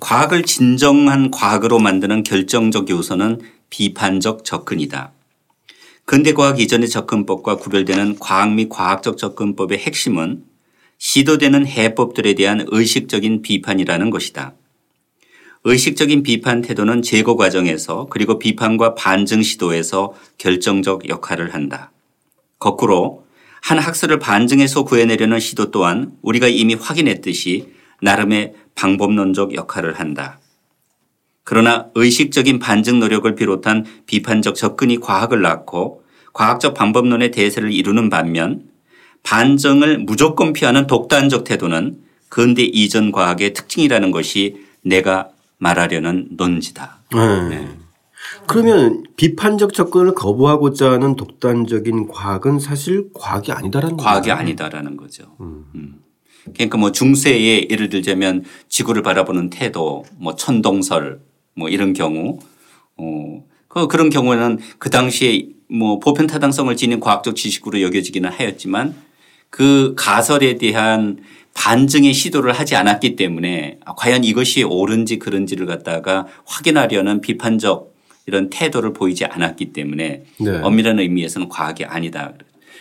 과학을 0.00 0.44
진정한 0.44 1.30
과학으로 1.30 1.78
만드는 1.78 2.22
결정적 2.22 2.88
요소는 2.88 3.40
비판적 3.68 4.44
접근이다. 4.44 5.12
근대과학 6.04 6.60
이전의 6.60 6.88
접근법과 6.88 7.56
구별되는 7.56 8.18
과학 8.18 8.52
및 8.52 8.68
과학적 8.68 9.16
접근법의 9.16 9.78
핵심은 9.78 10.44
시도되는 10.98 11.66
해법들에 11.66 12.34
대한 12.34 12.64
의식적인 12.68 13.42
비판이라는 13.42 14.10
것이다. 14.10 14.54
의식적인 15.64 16.22
비판 16.24 16.60
태도는 16.60 17.02
제거 17.02 17.36
과정에서 17.36 18.08
그리고 18.10 18.38
비판과 18.38 18.94
반증 18.94 19.42
시도에서 19.42 20.12
결정적 20.38 21.08
역할을 21.08 21.54
한다. 21.54 21.92
거꾸로 22.58 23.24
한 23.60 23.78
학설을 23.78 24.18
반증해서 24.18 24.82
구해내려는 24.82 25.38
시도 25.38 25.70
또한 25.70 26.12
우리가 26.22 26.48
이미 26.48 26.74
확인했듯이 26.74 27.72
나름의 28.00 28.54
방법론적 28.74 29.54
역할을 29.54 30.00
한다. 30.00 30.40
그러나 31.44 31.86
의식적인 31.94 32.58
반증 32.58 33.00
노력을 33.00 33.32
비롯한 33.34 33.84
비판적 34.06 34.54
접근이 34.54 35.00
과학을 35.00 35.42
낳고 35.42 36.02
과학적 36.32 36.74
방법론의 36.74 37.30
대세를 37.30 37.72
이루는 37.72 38.10
반면 38.10 38.62
반증을 39.22 39.98
무조건 39.98 40.52
피하는 40.52 40.86
독단적 40.86 41.44
태도는 41.44 41.98
근대 42.28 42.62
이전 42.62 43.12
과학의 43.12 43.52
특징이라는 43.52 44.10
것이 44.10 44.64
내가 44.82 45.28
말하려는 45.58 46.28
논지다. 46.32 47.00
네. 47.50 47.68
그러면 48.46 49.04
비판적 49.16 49.74
접근을 49.74 50.14
거부하고자 50.14 50.90
하는 50.92 51.16
독단적인 51.16 52.08
과학은 52.08 52.58
사실 52.58 53.08
과학이 53.14 53.52
아니다라는 53.52 53.96
과학이 53.96 54.28
거예요. 54.28 54.40
아니다라는 54.40 54.96
거죠. 54.96 55.24
음. 55.40 55.96
그러니까 56.54 56.78
뭐 56.78 56.90
중세에 56.90 57.68
예를 57.70 57.88
들자면 57.88 58.44
지구를 58.68 59.02
바라보는 59.02 59.50
태도, 59.50 60.04
뭐 60.16 60.34
천동설, 60.34 61.20
뭐 61.54 61.68
이런 61.68 61.92
경우, 61.92 62.38
어, 62.96 63.44
그 63.68 63.88
그런 63.88 64.10
경우에는 64.10 64.58
그 64.78 64.90
당시에 64.90 65.48
뭐 65.68 65.98
보편 65.98 66.26
타당성을 66.26 66.74
지닌 66.76 67.00
과학적 67.00 67.34
지식으로 67.34 67.80
여겨지기는 67.80 68.30
하였지만 68.30 68.94
그 69.48 69.94
가설에 69.96 70.58
대한 70.58 71.18
반증의 71.54 72.12
시도를 72.12 72.52
하지 72.52 72.76
않았기 72.76 73.16
때문에 73.16 73.78
과연 73.96 74.24
이것이 74.24 74.62
옳은지 74.62 75.18
그른지를 75.18 75.66
갖다가 75.66 76.26
확인하려는 76.44 77.20
비판적 77.20 77.94
이런 78.26 78.50
태도를 78.50 78.92
보이지 78.92 79.24
않았기 79.24 79.72
때문에 79.72 80.24
네. 80.38 80.50
엄밀한 80.62 80.98
의미에서는 81.00 81.48
과학이 81.48 81.84
아니다. 81.84 82.32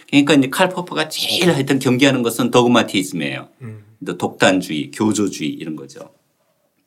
그러니까 0.09 0.33
이제 0.35 0.49
칼 0.49 0.69
포퍼가 0.69 1.09
제일 1.09 1.51
하여튼 1.51 1.79
경계하는 1.79 2.21
것은 2.21 2.51
도그마티즘이에요. 2.51 3.47
독단주의, 4.17 4.91
교조주의 4.91 5.49
이런 5.49 5.75
거죠. 5.75 6.09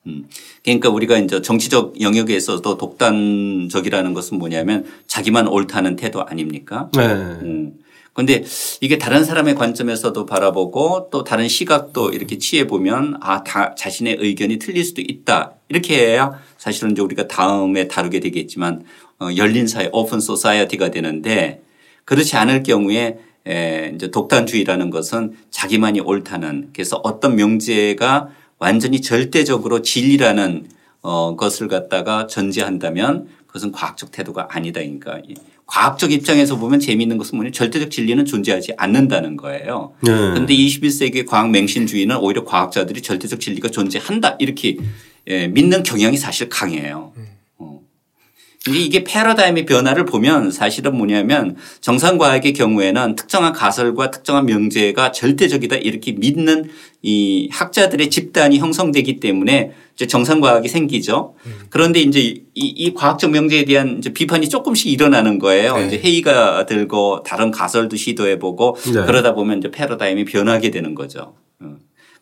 음. 0.07 0.29
그러니까 0.63 0.91
우리가 0.91 1.19
이제 1.19 1.41
정치적 1.41 2.01
영역에서도 2.01 2.77
독단적이라는 2.77 4.15
것은 4.15 4.39
뭐냐면 4.39 4.85
자기만 5.07 5.49
옳다는 5.49 5.97
태도 5.97 6.25
아닙니까? 6.25 6.91
네. 6.95 7.07
음. 7.07 7.79
근데 8.15 8.45
이게 8.81 8.97
다른 8.97 9.25
사람의 9.25 9.57
관점에서도 9.57 10.25
바라보고 10.25 11.09
또 11.11 11.25
다른 11.25 11.49
시각도 11.49 12.11
이렇게 12.11 12.39
취해 12.39 12.67
보면 12.69 13.17
아, 13.21 13.43
다 13.43 13.75
자신의 13.75 14.19
의견이 14.21 14.61
틀릴 14.61 14.85
수도 14.85 15.03
있다. 15.03 15.55
이렇게 15.69 15.99
해야 15.99 16.41
사실은 16.57 16.93
이제 16.93 17.03
우리가 17.03 17.27
다음에 17.27 17.89
다루게 17.89 18.21
되겠지만 18.21 18.85
어, 19.19 19.29
열린 19.37 19.67
사회, 19.67 19.91
open 19.93 20.21
society가 20.21 20.93
되는데 20.93 21.63
그렇지 22.05 22.37
않을 22.37 22.63
경우에 22.63 23.19
에, 23.47 23.93
이제 23.95 24.11
독단주의라는 24.11 24.91
것은 24.91 25.35
자기만이 25.51 26.01
옳다는 26.01 26.71
그래서 26.73 27.01
어떤 27.03 27.35
명제가 27.35 28.29
완전히 28.65 29.03
절대적으로 29.03 29.83
진리라는 29.83 30.67
어, 31.03 31.37
것을 31.37 31.69
갖다가 31.69 32.27
전제한다면 32.27 33.29
그것은 33.47 33.73
과학적 33.73 34.11
태도가 34.11 34.49
아니다. 34.51 34.81
그러니까 34.81 35.21
이 35.29 35.35
과학적 35.67 36.13
입장에서 36.13 36.57
보면 36.57 36.81
재미있는 36.81 37.19
것은 37.19 37.37
뭐냐 37.37 37.51
절대적 37.51 37.91
진리는 37.91 38.25
존재하지 38.25 38.73
않는다는 38.79 39.37
거예요. 39.37 39.93
네. 40.01 40.11
그런데 40.11 40.55
21세기 40.55 41.27
과학 41.27 41.51
맹신주의는 41.51 42.17
오히려 42.17 42.47
과학자들이 42.47 43.03
절대적 43.03 43.39
진리가 43.39 43.69
존재한다 43.69 44.37
이렇게 44.39 44.79
예, 45.27 45.47
믿는 45.47 45.83
경향이 45.83 46.17
사실 46.17 46.49
강해요. 46.49 47.13
이게 48.69 49.05
패러다임의 49.05 49.67
변화를 49.67 50.07
보면 50.07 50.51
사실은 50.51 50.97
뭐냐면 50.97 51.57
정상과학의 51.81 52.55
경우에는 52.55 53.15
특정한 53.15 53.53
가설과 53.53 54.11
특정한 54.11 54.47
명제가 54.47 55.13
절대적이다 55.13 55.77
이렇게 55.77 56.13
믿는 56.13 56.71
이 57.03 57.49
학자들의 57.53 58.09
집단이 58.09 58.59
형성되기 58.59 59.21
때문에 59.21 59.73
이제 59.95 60.07
정상과학이 60.07 60.69
생기죠. 60.69 61.35
그런데 61.69 62.01
이제 62.01 62.21
이, 62.21 62.45
이 62.55 62.95
과학적 62.95 63.31
명제에 63.31 63.67
대한 63.67 64.01
비판이 64.01 64.49
조금씩 64.49 64.91
일어나는 64.91 65.39
거예요. 65.39 65.77
네. 65.77 65.87
이제 65.87 65.99
회의가 65.99 66.65
들고 66.67 67.23
다른 67.23 67.51
가설도 67.51 67.97
시도해보고 67.97 68.77
네. 68.95 69.05
그러다 69.05 69.35
보면 69.35 69.59
이제 69.59 69.71
패러다임이 69.71 70.25
변하게 70.25 70.71
되는 70.71 70.95
거죠. 70.95 71.35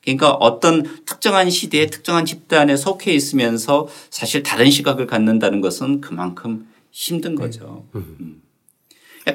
어. 0.02 0.04
그러니까 0.04 0.32
어떤 0.32 0.82
특정한 1.04 1.48
시대에 1.48 1.86
특정한 1.86 2.24
집단에 2.24 2.76
속해 2.76 3.12
있으면서 3.12 3.88
사실 4.10 4.42
다른 4.42 4.70
시각을 4.70 5.06
갖는다는 5.06 5.60
것은 5.60 6.00
그만큼 6.00 6.68
힘든 6.90 7.34
거죠. 7.34 7.86
음. 7.94 8.42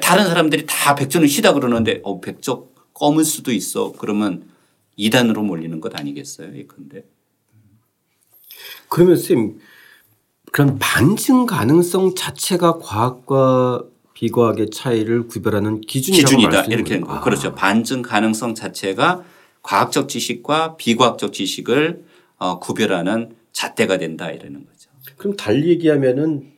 다른 0.02 0.26
사람들이 0.26 0.66
다 0.66 0.94
백조는 0.94 1.26
시다 1.26 1.54
그러는데 1.54 2.00
어, 2.04 2.20
백조 2.20 2.68
검을 2.92 3.24
수도 3.24 3.52
있어. 3.52 3.92
그러면 3.92 4.44
이단으로 4.96 5.42
몰리는 5.42 5.80
것 5.80 5.98
아니겠어요? 5.98 6.54
예컨대. 6.56 7.04
그러면 8.88 9.16
쌤 9.16 9.58
그런 10.52 10.78
반증 10.78 11.46
가능성 11.46 12.14
자체가 12.14 12.78
과학과 12.78 13.84
비과학의 14.14 14.70
차이를 14.70 15.28
구별하는 15.28 15.80
기준이라고 15.80 16.36
기준이다. 16.36 16.64
이렇게 16.64 16.94
된 16.94 17.00
거예요. 17.02 17.20
거. 17.20 17.24
그렇죠. 17.24 17.54
반증 17.54 18.02
가능성 18.02 18.54
자체가 18.54 19.24
과학적 19.68 20.08
지식과 20.08 20.76
비과학적 20.78 21.34
지식을 21.34 22.02
어, 22.38 22.58
구별하는 22.58 23.36
잣대가 23.52 23.98
된다 23.98 24.30
이러는 24.30 24.64
거죠. 24.64 24.88
그럼 25.18 25.36
달리 25.36 25.68
얘기하면은 25.68 26.52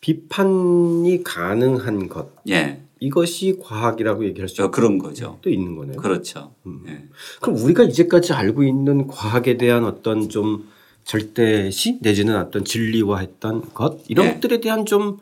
비판이 0.00 1.24
가능한 1.24 2.08
것 2.08 2.32
예. 2.48 2.80
이것이 3.00 3.58
과학이라고 3.60 4.24
얘기할 4.24 4.48
수 4.48 4.64
어, 4.64 4.70
그런 4.70 4.96
거죠. 4.96 5.38
또 5.42 5.50
있는 5.50 5.76
거네요. 5.76 5.96
그렇죠. 5.96 6.54
예. 6.88 7.04
그럼 7.42 7.58
우리가 7.58 7.82
이제까지 7.82 8.32
알고 8.32 8.62
있는 8.62 9.08
과학에 9.08 9.58
대한 9.58 9.84
어떤 9.84 10.30
좀 10.30 10.70
절대시 11.04 11.98
내지는 12.00 12.36
어떤 12.36 12.64
진리화했던 12.64 13.74
것 13.74 14.04
이런 14.08 14.26
네. 14.26 14.34
것들에 14.34 14.60
대한 14.60 14.86
좀 14.86 15.18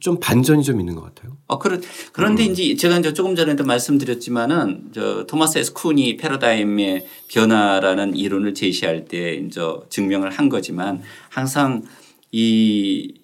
좀 0.00 0.18
반전이 0.18 0.62
좀 0.62 0.80
있는 0.80 0.94
것 0.94 1.02
같아요. 1.02 1.36
어, 1.46 1.58
그런, 1.58 1.82
그런데 2.12 2.44
이제 2.44 2.74
제가 2.74 2.98
이제 2.98 3.12
조금 3.12 3.36
전에도 3.36 3.64
말씀드렸지만은 3.64 4.90
저 4.92 5.26
토마스 5.26 5.58
에스 5.58 5.74
쿤이 5.74 6.18
패러다임의 6.18 7.06
변화라는 7.28 8.16
이론을 8.16 8.54
제시할 8.54 9.04
때 9.04 9.34
이제 9.34 9.60
증명을 9.90 10.30
한 10.30 10.48
거지만 10.48 11.02
항상 11.28 11.82
이, 12.32 13.14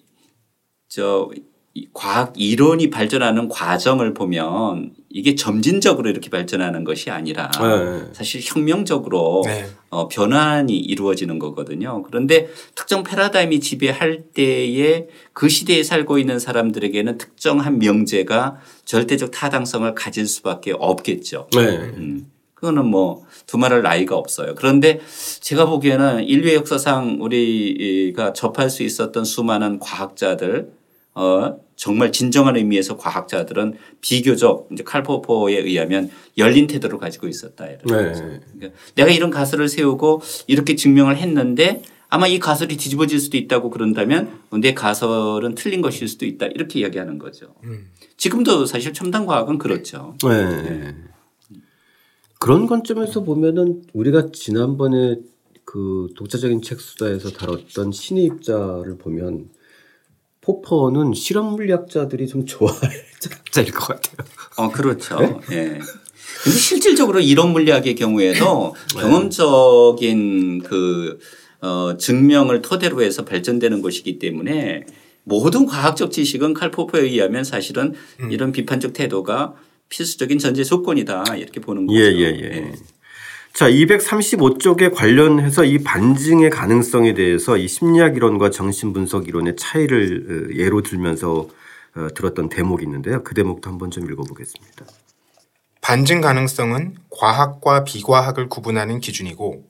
저, 0.87 1.29
이 1.73 1.87
과학 1.93 2.33
이론이 2.35 2.89
발전하는 2.89 3.49
과정을 3.49 4.13
보면 4.13 4.93
이게 5.13 5.35
점진적으로 5.35 6.09
이렇게 6.09 6.29
발전하는 6.29 6.83
것이 6.83 7.09
아니라 7.09 7.51
네. 7.59 8.09
사실 8.13 8.41
혁명적으로 8.43 9.43
네. 9.45 9.65
어, 9.89 10.07
변환이 10.07 10.77
이루어지는 10.77 11.39
거거든요. 11.39 12.01
그런데 12.03 12.49
특정 12.75 13.03
패러다임이 13.03 13.59
지배할 13.59 14.23
때에 14.33 15.07
그 15.33 15.49
시대에 15.49 15.83
살고 15.83 16.17
있는 16.17 16.39
사람들에게는 16.39 17.17
특정한 17.17 17.79
명제가 17.79 18.57
절대적 18.85 19.31
타당성을 19.31 19.93
가질 19.95 20.27
수밖에 20.27 20.73
없겠죠. 20.77 21.47
네. 21.53 21.59
음. 21.59 22.31
그거는 22.53 22.85
뭐 22.85 23.25
두말할 23.47 23.81
나이가 23.81 24.15
없어요. 24.15 24.53
그런데 24.55 24.99
제가 25.39 25.65
보기에는 25.65 26.23
인류의 26.23 26.55
역사상 26.55 27.17
우리가 27.19 28.33
접할 28.33 28.69
수 28.69 28.83
있었던 28.83 29.25
수많은 29.25 29.79
과학자들 29.79 30.71
어 31.13 31.57
정말 31.75 32.11
진정한 32.11 32.55
의미에서 32.55 32.95
과학자들은 32.97 33.73
비교적 34.01 34.69
이제 34.71 34.83
칼포포에 34.83 35.57
의하면 35.57 36.09
열린 36.37 36.67
태도를 36.67 36.99
가지고 36.99 37.27
있었다. 37.27 37.65
네. 37.65 37.77
그러니까 37.83 38.79
내가 38.95 39.09
이런 39.09 39.29
가설을 39.29 39.67
세우고 39.67 40.21
이렇게 40.47 40.75
증명을 40.75 41.17
했는데 41.17 41.81
아마 42.07 42.27
이 42.27 42.39
가설이 42.39 42.77
뒤집어질 42.77 43.19
수도 43.19 43.37
있다고 43.37 43.69
그런다면 43.69 44.41
내 44.59 44.73
가설은 44.73 45.55
틀린 45.55 45.81
것일 45.81 46.07
수도 46.07 46.25
있다. 46.25 46.47
이렇게 46.47 46.81
이야기하는 46.81 47.17
거죠. 47.17 47.55
음. 47.63 47.87
지금도 48.17 48.65
사실 48.65 48.93
첨단 48.93 49.25
과학은 49.25 49.57
그렇죠. 49.57 50.15
네. 50.23 50.61
네. 50.61 50.95
그런 52.37 52.67
관점에서 52.67 53.23
보면은 53.23 53.83
우리가 53.93 54.29
지난번에 54.33 55.17
그 55.63 56.09
독자적인 56.17 56.61
책 56.61 56.81
수다에서 56.81 57.29
다뤘던 57.31 57.91
신의 57.91 58.25
입자를 58.25 58.97
보면 58.97 59.49
포퍼는 60.41 61.13
실험 61.13 61.53
물리학자들이 61.53 62.27
좀 62.27 62.45
좋아할 62.45 62.79
학자일 63.29 63.71
것 63.71 63.87
같아요. 63.87 64.27
어, 64.57 64.69
그렇죠. 64.71 65.19
네. 65.49 65.55
예. 65.55 65.79
근데 66.43 66.57
실질적으로 66.57 67.19
이론 67.19 67.51
물리학의 67.51 67.95
경우에도 67.95 68.75
네. 68.95 69.01
경험적인 69.01 70.63
그, 70.63 71.19
어, 71.61 71.95
증명을 71.97 72.63
토대로 72.63 73.03
해서 73.03 73.23
발전되는 73.23 73.81
것이기 73.81 74.17
때문에 74.17 74.85
모든 75.23 75.67
과학적 75.67 76.11
지식은 76.11 76.55
칼 76.55 76.71
포퍼에 76.71 77.01
의하면 77.01 77.43
사실은 77.43 77.93
음. 78.21 78.31
이런 78.31 78.51
비판적 78.51 78.93
태도가 78.93 79.53
필수적인 79.89 80.39
전제 80.39 80.63
조건이다 80.63 81.35
이렇게 81.37 81.59
보는 81.59 81.85
거죠. 81.85 81.99
예, 81.99 82.05
예, 82.05 82.23
예. 82.23 82.51
예. 82.55 82.71
자, 83.53 83.69
235쪽에 83.69 84.93
관련해서 84.95 85.65
이 85.65 85.79
반증의 85.79 86.49
가능성에 86.49 87.13
대해서 87.13 87.57
이 87.57 87.67
심리학 87.67 88.15
이론과 88.15 88.49
정신 88.49 88.93
분석 88.93 89.27
이론의 89.27 89.55
차이를 89.57 90.49
어, 90.51 90.55
예로 90.55 90.81
들면서 90.81 91.47
어, 91.95 92.07
들었던 92.15 92.49
대목이 92.49 92.83
있는데요. 92.85 93.23
그 93.23 93.33
대목도 93.33 93.69
한번 93.69 93.91
좀 93.91 94.09
읽어보겠습니다. 94.09 94.85
반증 95.81 96.21
가능성은 96.21 96.95
과학과 97.09 97.83
비과학을 97.83 98.47
구분하는 98.47 98.99
기준이고 98.99 99.65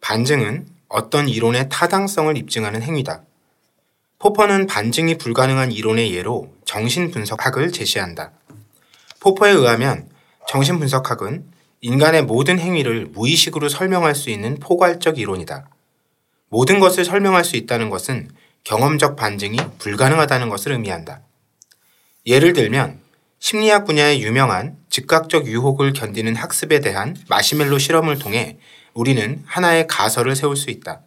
반증은 0.00 0.66
어떤 0.88 1.28
이론의 1.28 1.68
타당성을 1.70 2.36
입증하는 2.36 2.82
행위다. 2.82 3.24
포퍼는 4.20 4.66
반증이 4.66 5.18
불가능한 5.18 5.72
이론의 5.72 6.14
예로 6.14 6.54
정신분석학을 6.64 7.72
제시한다. 7.72 8.32
포퍼에 9.20 9.50
의하면 9.50 10.08
정신분석학은 10.48 11.53
인간의 11.84 12.22
모든 12.22 12.58
행위를 12.58 13.08
무의식으로 13.12 13.68
설명할 13.68 14.14
수 14.14 14.30
있는 14.30 14.58
포괄적 14.58 15.18
이론이다. 15.18 15.68
모든 16.48 16.80
것을 16.80 17.04
설명할 17.04 17.44
수 17.44 17.58
있다는 17.58 17.90
것은 17.90 18.30
경험적 18.64 19.16
반증이 19.16 19.58
불가능하다는 19.78 20.48
것을 20.48 20.72
의미한다. 20.72 21.20
예를 22.24 22.54
들면 22.54 23.00
심리학 23.38 23.84
분야의 23.84 24.22
유명한 24.22 24.78
즉각적 24.88 25.46
유혹을 25.46 25.92
견디는 25.92 26.36
학습에 26.36 26.80
대한 26.80 27.14
마시멜로 27.28 27.76
실험을 27.76 28.18
통해 28.18 28.56
우리는 28.94 29.42
하나의 29.44 29.86
가설을 29.86 30.36
세울 30.36 30.56
수 30.56 30.70
있다. 30.70 31.02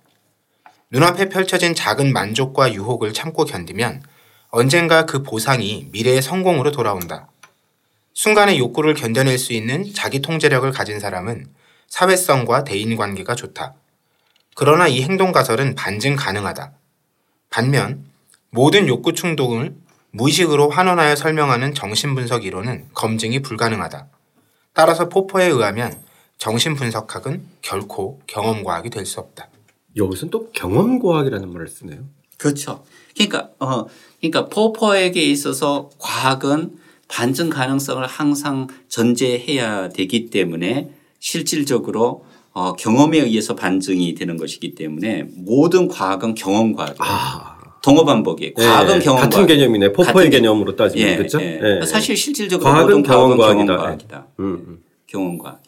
눈앞에 0.91 1.29
펼쳐진 1.29 1.73
작은 1.73 2.13
만족과 2.13 2.71
유혹을 2.71 3.13
참고 3.13 3.45
견디면 3.45 4.03
언젠가 4.49 5.07
그 5.07 5.23
보상이 5.23 5.87
미래의 5.91 6.21
성공으로 6.21 6.71
돌아온다. 6.71 7.31
순간의 8.17 8.57
욕구를 8.57 8.95
견뎌낼 8.95 9.37
수 9.37 9.53
있는 9.53 9.93
자기 9.93 10.23
통제력을 10.23 10.71
가진 10.71 10.99
사람은 10.99 11.45
사회성과 11.87 12.63
대인관계가 12.63 13.35
좋다. 13.35 13.75
그러나 14.55 14.87
이 14.87 15.03
행동 15.03 15.31
가설은 15.31 15.75
반증 15.75 16.15
가능하다. 16.15 16.71
반면 17.51 18.05
모든 18.49 18.87
욕구 18.87 19.13
충동을 19.13 19.75
무의식으로 20.09 20.71
환원하여 20.71 21.15
설명하는 21.15 21.75
정신분석 21.75 22.43
이론은 22.43 22.87
검증이 22.95 23.43
불가능하다. 23.43 24.07
따라서 24.73 25.09
포퍼에 25.09 25.45
의하면 25.45 25.93
정신분석학은 26.39 27.45
결코 27.61 28.19
경험과학이 28.25 28.89
될 28.89 29.05
수 29.05 29.19
없다. 29.19 29.47
여기서는 29.95 30.31
또 30.31 30.49
경험과학이라는 30.53 31.53
말을 31.53 31.67
쓰네요. 31.67 31.99
그렇죠. 32.37 32.83
그러니까 33.13 33.51
어 33.59 33.85
그러니까 34.19 34.49
포퍼에게 34.49 35.21
있어서 35.21 35.91
과학은 35.99 36.86
반증 37.07 37.49
가능성을 37.49 38.05
항상 38.05 38.67
전제해야 38.87 39.89
되기 39.89 40.29
때문에 40.29 40.89
실질적으로 41.19 42.25
어, 42.53 42.73
경험에 42.73 43.19
의해서 43.19 43.55
반증이 43.55 44.15
되는 44.15 44.35
것이기 44.37 44.75
때문에 44.75 45.27
모든 45.35 45.87
과학은 45.87 46.35
경험 46.35 46.73
과학이에요. 46.73 46.97
아. 46.99 47.57
동어 47.83 48.03
반복이에요. 48.03 48.53
예, 48.57 48.65
과학은 48.65 48.95
예, 48.95 48.99
경험 48.99 49.21
같은 49.21 49.45
개념이네. 49.45 49.93
포퍼의 49.93 50.29
개념으로 50.29 50.75
따지면 50.75 51.07
예, 51.07 51.15
그렇죠. 51.15 51.39
예. 51.39 51.59
예. 51.81 51.85
사실 51.85 52.17
실질적으로 52.17 52.69
과학은 52.69 53.03
경험 53.03 53.37
과학이다. 53.37 53.65
경험 53.65 53.77
과학이다. 53.77 54.27
음, 54.39 54.45
음. 54.67 54.79
경험 55.05 55.37
과학. 55.37 55.61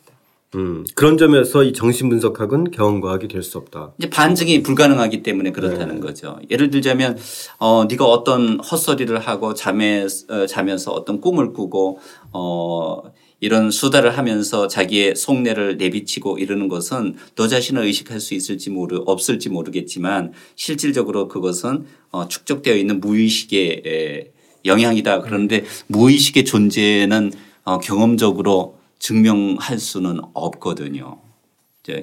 음, 0.55 0.83
그런 0.95 1.17
점에서 1.17 1.63
이 1.63 1.73
정신분석학은 1.73 2.71
경험과학이 2.71 3.27
될 3.27 3.43
수 3.43 3.57
없다. 3.59 3.93
이제 3.99 4.09
반증이 4.09 4.63
불가능하기 4.63 5.21
때문에 5.21 5.51
그렇다는 5.51 5.95
네. 5.95 6.01
거죠. 6.01 6.39
예를 6.49 6.71
들자면 6.71 7.17
어 7.59 7.85
네가 7.85 8.05
어떤 8.05 8.59
헛소리를 8.59 9.17
하고 9.19 9.53
잠에 9.53 10.07
어, 10.29 10.45
자면서 10.47 10.91
어떤 10.91 11.21
꿈을 11.21 11.53
꾸고 11.53 11.99
어 12.33 13.01
이런 13.39 13.69
수다를 13.71 14.17
하면서 14.17 14.67
자기의 14.67 15.15
속내를 15.15 15.77
내비치고 15.77 16.39
이러는 16.39 16.67
것은 16.67 17.15
너 17.35 17.47
자신을 17.47 17.83
의식할 17.83 18.19
수 18.19 18.33
있을지 18.33 18.69
모르 18.71 19.01
없을지 19.05 19.49
모르겠지만 19.49 20.33
실질적으로 20.55 21.27
그것은 21.27 21.85
어 22.11 22.27
축적되어 22.27 22.75
있는 22.75 22.99
무의식의 22.99 24.31
영향이다. 24.65 25.21
그런데 25.21 25.63
무의식의 25.87 26.43
존재는 26.45 27.31
어 27.63 27.77
경험적으로 27.77 28.78
증명할 28.99 29.79
수는 29.79 30.19
없거든요. 30.33 31.19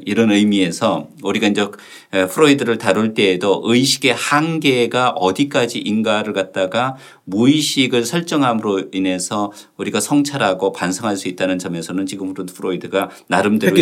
이런 0.04 0.32
의미에서 0.32 1.08
우리가 1.22 1.46
이제 1.46 1.64
프로이드를 2.10 2.78
다룰 2.78 3.14
때에도 3.14 3.62
의식의 3.64 4.14
한계가 4.14 5.10
어디까지인가를 5.10 6.32
갖다가 6.32 6.96
무의식을 7.24 8.04
설정함으로 8.04 8.86
인해서 8.92 9.52
우리가 9.76 10.00
성찰하고 10.00 10.72
반성할 10.72 11.16
수 11.16 11.28
있다는 11.28 11.58
점에서는 11.58 12.06
지금으로 12.06 12.46
프로이드가 12.46 13.10
나름대로 13.28 13.76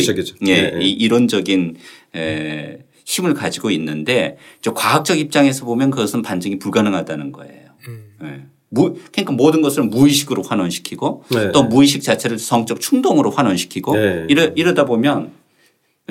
예, 0.47 0.71
네. 0.73 0.85
이 0.85 0.91
이론적인 0.91 1.77
에 2.17 2.79
힘을 3.07 3.35
가지고 3.35 3.71
있는데 3.71 4.39
과학적 4.75 5.19
입장에서 5.19 5.65
보면 5.65 5.91
그것은 5.91 6.23
반증이 6.23 6.59
불가능하다는 6.59 7.33
거예요. 7.33 7.71
음. 7.89 8.05
네. 8.21 8.47
무, 8.75 8.95
그러니까 9.13 9.33
모든 9.33 9.63
것을 9.63 9.85
무의식으로 9.85 10.43
환원시키고 10.43 11.25
네. 11.31 11.53
또 11.53 11.63
무의식 11.65 12.03
자체를 12.03 12.39
성적 12.39 12.81
충동으로 12.81 13.31
환원시키고 13.31 13.95
네. 13.97 14.27
이러, 14.29 14.45
이러다 14.55 14.85
보면 14.85 15.31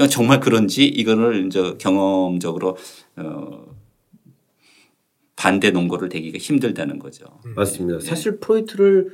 정말 0.10 0.40
그런지 0.40 0.86
이거를 0.86 1.46
이제 1.46 1.76
경험적으로 1.78 2.78
어 3.18 3.66
반대 5.36 5.72
논거를 5.72 6.10
대기가 6.10 6.38
힘들다는 6.38 7.00
거죠. 7.00 7.26
음. 7.46 7.54
맞습니다. 7.56 8.00
네. 8.00 8.06
사실 8.06 8.38
프로이트를 8.40 9.10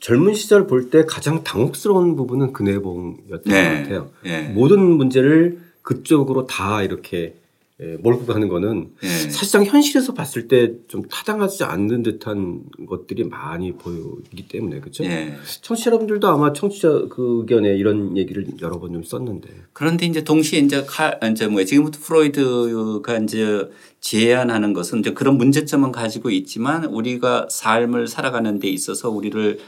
젊은 0.00 0.34
시절 0.34 0.66
볼 0.66 0.90
때 0.90 1.04
가장 1.06 1.44
당혹스러운 1.44 2.16
부분은 2.16 2.52
그 2.52 2.62
내봉이었던 2.62 3.42
네. 3.46 3.62
것 3.62 3.82
같아요. 3.82 4.10
네. 4.24 4.48
모든 4.48 4.80
문제를 4.80 5.60
그쪽으로 5.82 6.46
다 6.46 6.82
이렇게 6.82 7.36
예, 7.82 7.96
몰고 7.96 8.24
가는 8.26 8.46
거는 8.48 8.90
예. 9.02 9.06
사실상 9.08 9.64
현실에서 9.64 10.14
봤을 10.14 10.46
때 10.46 10.74
좀 10.86 11.02
타당하지 11.10 11.64
않는 11.64 12.04
듯한 12.04 12.62
것들이 12.88 13.24
많이 13.24 13.72
보이기 13.72 14.46
때문에 14.46 14.78
그렇죠. 14.78 15.02
예. 15.04 15.34
청취자 15.60 15.90
여러분들도 15.90 16.28
아마 16.28 16.52
청취자 16.52 17.06
그 17.10 17.40
의견에 17.40 17.74
이런 17.76 18.16
얘기를 18.16 18.46
여러 18.62 18.78
번 18.78 18.92
좀 18.92 19.02
썼는데. 19.02 19.48
그런데 19.72 20.06
이제 20.06 20.22
동시에 20.22 20.60
이제 20.60 20.84
칼 20.86 21.18
이제 21.32 21.48
뭐 21.48 21.64
지금부터 21.64 21.98
프로이드가 22.00 23.18
이제 23.18 23.68
제안하는 24.00 24.72
것은 24.72 25.00
이제 25.00 25.12
그런 25.12 25.36
문제점은 25.36 25.90
가지고 25.90 26.30
있지만 26.30 26.84
우리가 26.84 27.48
삶을 27.50 28.06
살아가는 28.06 28.60
데 28.60 28.68
있어서 28.68 29.10
우리를 29.10 29.58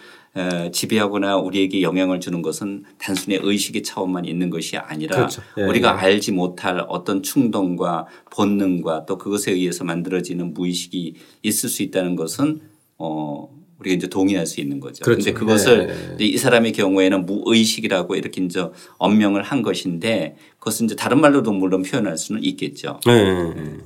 지배하거나 0.72 1.36
우리에게 1.38 1.82
영향을 1.82 2.20
주는 2.20 2.42
것은 2.42 2.84
단순히 2.98 3.38
의식의 3.42 3.82
차원만 3.82 4.24
있는 4.24 4.50
것이 4.50 4.76
아니라 4.76 5.16
그렇죠. 5.16 5.42
예, 5.58 5.62
우리가 5.62 5.90
예. 5.90 6.06
알지 6.06 6.32
못할 6.32 6.84
어떤 6.88 7.22
충동과 7.22 8.06
본능과 8.30 9.06
또 9.06 9.18
그것에 9.18 9.52
의해서 9.52 9.84
만들어지는 9.84 10.52
무의식이 10.54 11.14
있을 11.42 11.68
수 11.68 11.82
있다는 11.82 12.16
것은 12.16 12.60
어 12.98 13.48
우리가 13.78 13.96
이제 13.96 14.08
동의할 14.08 14.46
수 14.46 14.60
있는 14.60 14.80
거죠. 14.80 15.04
그런데 15.04 15.32
그렇죠. 15.32 15.46
그것을 15.46 16.16
네. 16.18 16.24
이 16.24 16.36
사람의 16.36 16.72
경우에는 16.72 17.26
무의식이라고 17.26 18.16
이렇게 18.16 18.42
이제 18.42 18.66
언명을 18.98 19.42
한 19.42 19.62
것인데 19.62 20.36
그것은 20.58 20.86
이제 20.86 20.96
다른 20.96 21.20
말로도 21.20 21.52
물론 21.52 21.82
표현할 21.82 22.16
수는 22.16 22.42
있겠죠. 22.44 23.00
네. 23.06 23.52
네. 23.54 23.76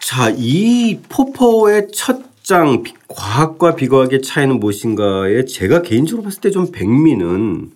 자, 0.00 0.30
이 0.36 0.98
포포의 1.08 1.88
첫 1.92 2.33
장 2.44 2.84
과학과 3.08 3.74
비과학의 3.74 4.20
차이는 4.20 4.60
무엇인가에 4.60 5.46
제가 5.46 5.80
개인적으로 5.80 6.22
봤을 6.24 6.42
때 6.42 6.50
좀 6.50 6.70
백미는 6.70 7.70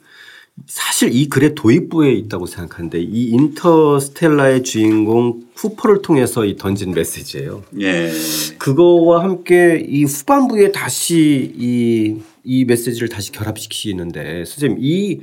사실 0.67 1.15
이 1.15 1.29
글의 1.29 1.55
도입부에 1.55 2.13
있다고 2.13 2.45
생각하는데 2.47 3.01
이 3.01 3.31
인터스텔라의 3.31 4.65
주인공 4.65 5.45
쿠퍼를 5.55 6.03
통해서 6.03 6.45
이 6.45 6.57
던진 6.57 6.93
메시지예요. 6.93 7.63
예. 7.81 8.11
그거와 8.59 9.23
함께 9.23 9.83
이 9.89 10.05
후반부에 10.05 10.73
다시 10.73 11.51
이, 11.57 12.17
이 12.45 12.65
메시지를 12.67 13.09
다시 13.09 13.33
결합시키는데 13.33 14.45
선생님 14.45 14.79
이, 14.83 15.21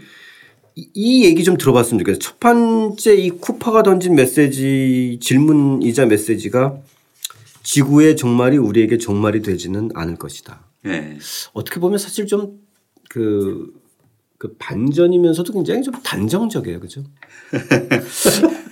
이 0.76 1.26
얘기 1.26 1.44
좀 1.44 1.56
들어봤으면 1.58 2.00
좋겠어요. 2.00 2.20
첫 2.20 2.40
번째 2.40 3.16
이 3.16 3.30
쿠퍼가 3.30 3.84
던진 3.84 4.16
메시지 4.16 5.20
질문이자 5.22 6.08
메시지가 6.08 6.78
지구의 7.66 8.16
종말이 8.16 8.58
우리에게 8.58 8.98
종말이 8.98 9.42
되지는 9.42 9.90
않을 9.94 10.16
것이다. 10.16 10.62
예. 10.86 11.18
어떻게 11.54 11.80
보면 11.80 11.98
사실 11.98 12.28
좀그 12.28 13.74
그 14.38 14.56
반전이면서도 14.60 15.52
굉장히 15.52 15.82
좀 15.82 15.94
단정적이에요. 16.04 16.80
그죠? 16.80 17.04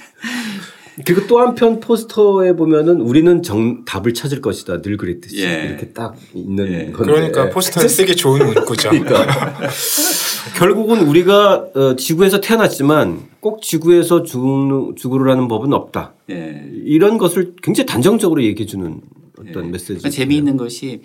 그리고 1.05 1.25
또 1.25 1.39
한편 1.39 1.79
포스터에 1.79 2.53
보면은 2.53 3.01
우리는 3.01 3.41
정, 3.41 3.83
답을 3.83 4.13
찾을 4.13 4.41
것이다. 4.41 4.83
늘 4.83 4.97
그랬듯이. 4.97 5.43
예. 5.43 5.65
이렇게 5.69 5.91
딱 5.91 6.15
있는 6.35 6.67
예. 6.67 6.91
건데. 6.91 7.11
그러니까 7.13 7.49
포스터에 7.49 7.87
쓰기 7.87 8.15
좋은 8.15 8.45
문구죠. 8.45 8.91
그러니까. 8.91 9.57
결국은 10.57 11.07
우리가 11.07 11.67
어, 11.75 11.95
지구에서 11.95 12.41
태어났지만 12.41 13.29
꼭 13.39 13.61
지구에서 13.61 14.23
죽, 14.23 14.95
죽으라는 14.95 15.47
법은 15.47 15.73
없다. 15.73 16.13
예. 16.29 16.69
이런 16.85 17.17
것을 17.17 17.55
굉장히 17.61 17.85
단정적으로 17.85 18.43
얘기해 18.43 18.65
주는 18.65 19.01
어떤 19.39 19.67
예. 19.67 19.69
메시지. 19.69 19.93
그러니까 19.93 20.09
재미있는 20.09 20.57
것이 20.57 21.01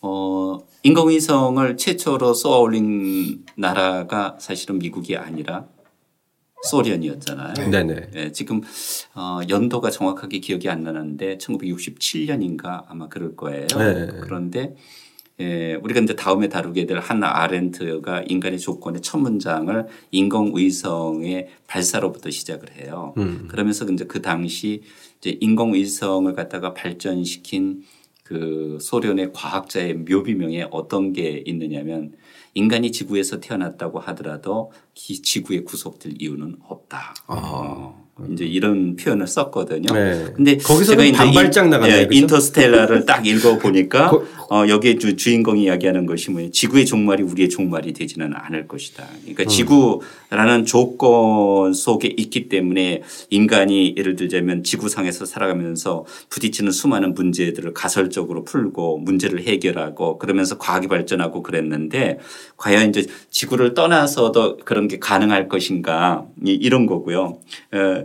어, 0.00 0.58
인공위성을 0.82 1.76
최초로 1.76 2.34
쏘아 2.34 2.58
올린 2.58 3.44
나라가 3.56 4.36
사실은 4.38 4.78
미국이 4.78 5.16
아니라 5.16 5.66
소련이었잖아요. 6.64 7.70
네네. 7.70 8.10
네, 8.12 8.32
지금 8.32 8.60
어, 9.14 9.40
연도가 9.48 9.90
정확하게 9.90 10.40
기억이 10.40 10.68
안 10.68 10.82
나는데 10.82 11.38
1967년인가 11.38 12.84
아마 12.88 13.08
그럴 13.08 13.36
거예요. 13.36 13.66
네. 13.66 14.08
그런데 14.20 14.74
예, 15.40 15.74
우리가 15.82 16.00
이제 16.00 16.14
다음에 16.14 16.48
다루게 16.48 16.86
될 16.86 16.98
한나 16.98 17.42
아렌트가 17.42 18.22
인간의 18.28 18.58
조건의 18.60 19.02
첫 19.02 19.18
문장을 19.18 19.86
인공위성의 20.12 21.48
발사로부터 21.66 22.30
시작을 22.30 22.76
해요. 22.76 23.14
음. 23.18 23.48
그러면서 23.48 23.84
이제 23.86 24.04
그 24.04 24.22
당시 24.22 24.82
이제 25.18 25.36
인공위성을 25.40 26.32
갖다가 26.34 26.72
발전시킨 26.72 27.82
그 28.22 28.78
소련의 28.80 29.32
과학자의 29.32 29.94
묘비명에 29.94 30.68
어떤 30.70 31.12
게 31.12 31.42
있느냐면 31.46 32.14
인간이 32.54 32.92
지구에서 32.92 33.40
태어났다고 33.40 33.98
하더라도 33.98 34.72
지구에 34.94 35.60
구속될 35.60 36.14
이유는 36.20 36.58
없다. 36.68 37.14
아. 37.26 38.03
어. 38.16 38.26
이제 38.32 38.44
이런 38.44 38.94
표현을 38.94 39.26
썼거든요. 39.26 39.92
네. 39.92 40.26
근데 40.36 40.56
거기서 40.56 40.96
제가 40.96 41.18
반발짝 41.18 41.68
나갔네. 41.68 41.94
예, 41.94 42.08
인터스텔라를 42.10 43.06
딱 43.06 43.26
읽어 43.26 43.58
보니까 43.58 44.12
어, 44.50 44.68
여기에 44.68 44.98
주, 44.98 45.16
주인공이 45.16 45.64
이야기하는 45.64 46.06
것이 46.06 46.30
뭐예요? 46.30 46.50
지구의 46.52 46.86
종말이 46.86 47.24
우리의 47.24 47.48
종말이 47.48 47.92
되지는 47.92 48.32
않을 48.34 48.68
것이다. 48.68 49.04
그러니까 49.22 49.42
음. 49.42 49.48
지구라는 49.48 50.64
조건 50.64 51.72
속에 51.72 52.06
있기 52.16 52.48
때문에 52.48 53.02
인간이 53.30 53.96
예를 53.96 54.14
들자면 54.14 54.62
지구상에서 54.62 55.24
살아가면서 55.24 56.04
부딪히는 56.28 56.70
수많은 56.70 57.14
문제들을 57.14 57.74
가설적으로 57.74 58.44
풀고 58.44 58.98
문제를 58.98 59.42
해결하고 59.42 60.18
그러면서 60.18 60.58
과학이 60.58 60.86
발전하고 60.86 61.42
그랬는데 61.42 62.20
과연 62.56 62.90
이제 62.90 63.06
지구를 63.30 63.74
떠나서도 63.74 64.58
그런 64.58 64.86
게 64.86 65.00
가능할 65.00 65.48
것인가 65.48 66.26
이런 66.44 66.86
거고요. 66.86 67.38
어, 67.72 68.03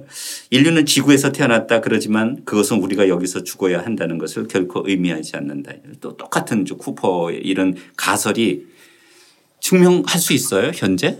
인류는 0.49 0.85
지구에서 0.85 1.31
태어났다 1.31 1.81
그러지만 1.81 2.43
그것은 2.45 2.77
우리가 2.81 3.07
여기서 3.07 3.43
죽어야 3.43 3.83
한다는 3.83 4.17
것을 4.17 4.47
결코 4.47 4.83
의미하지 4.85 5.35
않는다. 5.35 5.73
또 6.01 6.15
똑같은 6.17 6.65
쿠퍼의 6.65 7.41
이런 7.43 7.75
가설이 7.95 8.67
증명할 9.61 10.19
수 10.19 10.33
있어요 10.33 10.71
현재? 10.73 11.19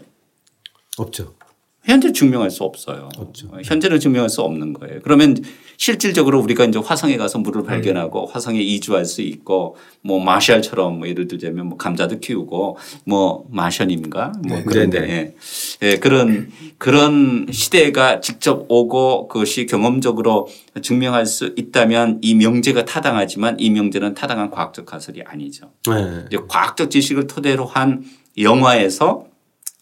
없죠. 0.98 1.36
현재 1.84 2.12
증명할 2.12 2.52
수 2.52 2.64
없어요. 2.64 3.10
없죠. 3.18 3.50
현재는 3.64 4.00
증명할 4.00 4.30
수 4.30 4.42
없는 4.42 4.74
거예요. 4.74 5.00
그러면 5.02 5.36
실질적으로 5.80 6.42
우리가 6.42 6.66
이제 6.66 6.78
화성에 6.78 7.16
가서 7.16 7.40
물을 7.40 7.64
발견하고 7.64 8.26
네. 8.26 8.34
화성에 8.34 8.60
이주할 8.60 9.06
수 9.06 9.22
있고 9.22 9.78
뭐 10.02 10.22
마샬처럼 10.22 11.00
뭐 11.00 11.08
예를 11.08 11.30
들자면 11.30 11.68
뭐 11.68 11.78
감자도 11.78 12.20
키우고 12.20 12.78
뭐 13.06 13.46
마션인가 13.50 14.34
뭐 14.46 14.58
네. 14.58 14.64
그런데 14.68 15.00
네. 15.00 15.36
예. 15.82 15.98
그런 15.98 16.52
그런 16.78 17.48
시대가 17.50 18.20
직접 18.20 18.66
오고 18.68 19.30
그것이 19.30 19.68
경험적으로 19.68 20.50
증명할 20.82 21.26
수 21.26 21.54
있다면 21.56 22.20
이 22.24 22.36
명제가 22.36 22.84
타당하지만 22.84 23.56
이 23.58 23.70
명제는 23.70 24.16
타당한 24.16 24.52
과학적 24.52 24.86
가설이 24.86 25.22
아니죠. 25.24 25.72
네. 25.88 26.26
이제 26.28 26.38
과학적 26.46 26.92
지식을 26.92 27.28
토대로 27.28 27.66
한 27.66 28.04
영화에서 28.38 29.30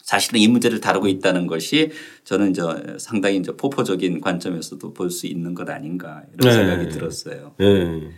사실은 0.08 0.40
이 0.40 0.48
문제를 0.48 0.80
다루고 0.80 1.10
있다는 1.10 1.48
것이 1.48 1.92
저는 2.28 2.52
이제 2.52 2.62
상당히 3.00 3.38
이제 3.38 3.54
포포적인 3.56 4.20
관점에서도 4.20 4.92
볼 4.94 5.10
수 5.10 5.28
있는 5.28 5.54
것 5.54 5.70
아닌가 5.70 6.24
이런 6.38 6.50
네. 6.50 6.52
생각이 6.54 6.90
들었어요. 6.90 7.54
네. 7.58 8.10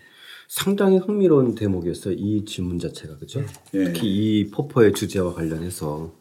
상당히 0.47 0.97
흥미로운 0.97 1.53
대목이었어요. 1.53 2.15
이 2.17 2.43
질문 2.43 2.79
자체가 2.79 3.19
그죠? 3.19 3.41
네. 3.71 3.83
특히 3.83 4.07
이 4.07 4.49
포포의 4.49 4.93
주제와 4.93 5.35
관련해서 5.35 6.11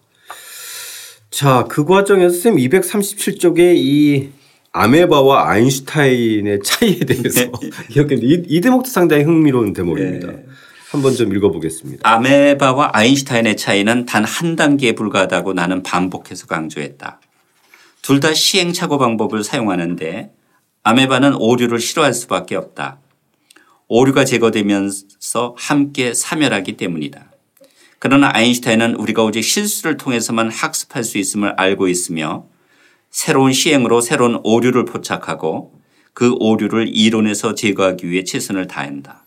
자, 1.31 1.65
그 1.71 1.87
과정에서 1.87 2.29
선생님 2.29 2.69
237쪽에 2.69 3.75
이 3.77 4.29
아메바와 4.73 5.49
아인슈타인의 5.49 6.61
차이에 6.63 6.99
대해서 7.01 7.51
기억했는데 7.89 8.27
이, 8.27 8.43
이 8.49 8.61
대목도 8.61 8.91
상당히 8.91 9.25
흥미로운 9.25 9.73
대목입니다. 9.73 10.27
네. 10.31 10.45
한번 10.91 11.15
좀 11.15 11.35
읽어보겠습니다. 11.35 12.07
아메바와 12.07 12.91
아인슈타인의 12.93 13.57
차이는 13.57 14.05
단 14.05 14.25
한 14.27 14.57
단계에 14.57 14.93
불과하다고 14.93 15.55
나는 15.55 15.83
반복해서 15.83 16.47
강조했다. 16.47 17.21
둘 18.03 18.21
다 18.21 18.33
시행착오 18.33 18.99
방법을 18.99 19.45
사용하는데 19.45 20.33
아메바는 20.83 21.35
오류를 21.35 21.79
싫어할 21.79 22.15
수밖에 22.15 22.57
없다. 22.57 22.99
오류가 23.89 24.25
제거되면서 24.25 25.55
함께 25.59 26.15
사멸하기 26.15 26.77
때문이다. 26.77 27.31
그러나 27.99 28.31
아인슈타인은 28.33 28.95
우리가 28.95 29.25
오직 29.25 29.43
실수를 29.43 29.97
통해서만 29.97 30.51
학습할 30.51 31.05
수 31.05 31.19
있음을 31.19 31.55
알고 31.57 31.89
있으며 31.89 32.47
새로운 33.11 33.53
시행으로 33.53 34.01
새로운 34.01 34.41
오류를 34.45 34.85
포착하고 34.85 35.73
그 36.15 36.35
오류를 36.39 36.89
이론에서 36.89 37.55
제거하기 37.55 38.09
위해 38.09 38.25
최선을 38.25 38.67
다한다. 38.69 39.25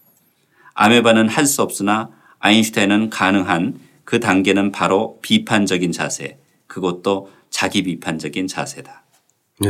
아메바는 0.74 1.28
할 1.30 1.46
수 1.46 1.62
없으나 1.62 2.10
아인슈타인은 2.40 3.10
가능한 3.10 3.80
그 4.06 4.20
단계는 4.20 4.72
바로 4.72 5.20
비판적인 5.22 5.92
자세, 5.92 6.38
그것도 6.68 7.30
자기 7.52 7.84
비판적인 7.84 8.48
자세다. 8.48 9.04
네. 9.60 9.70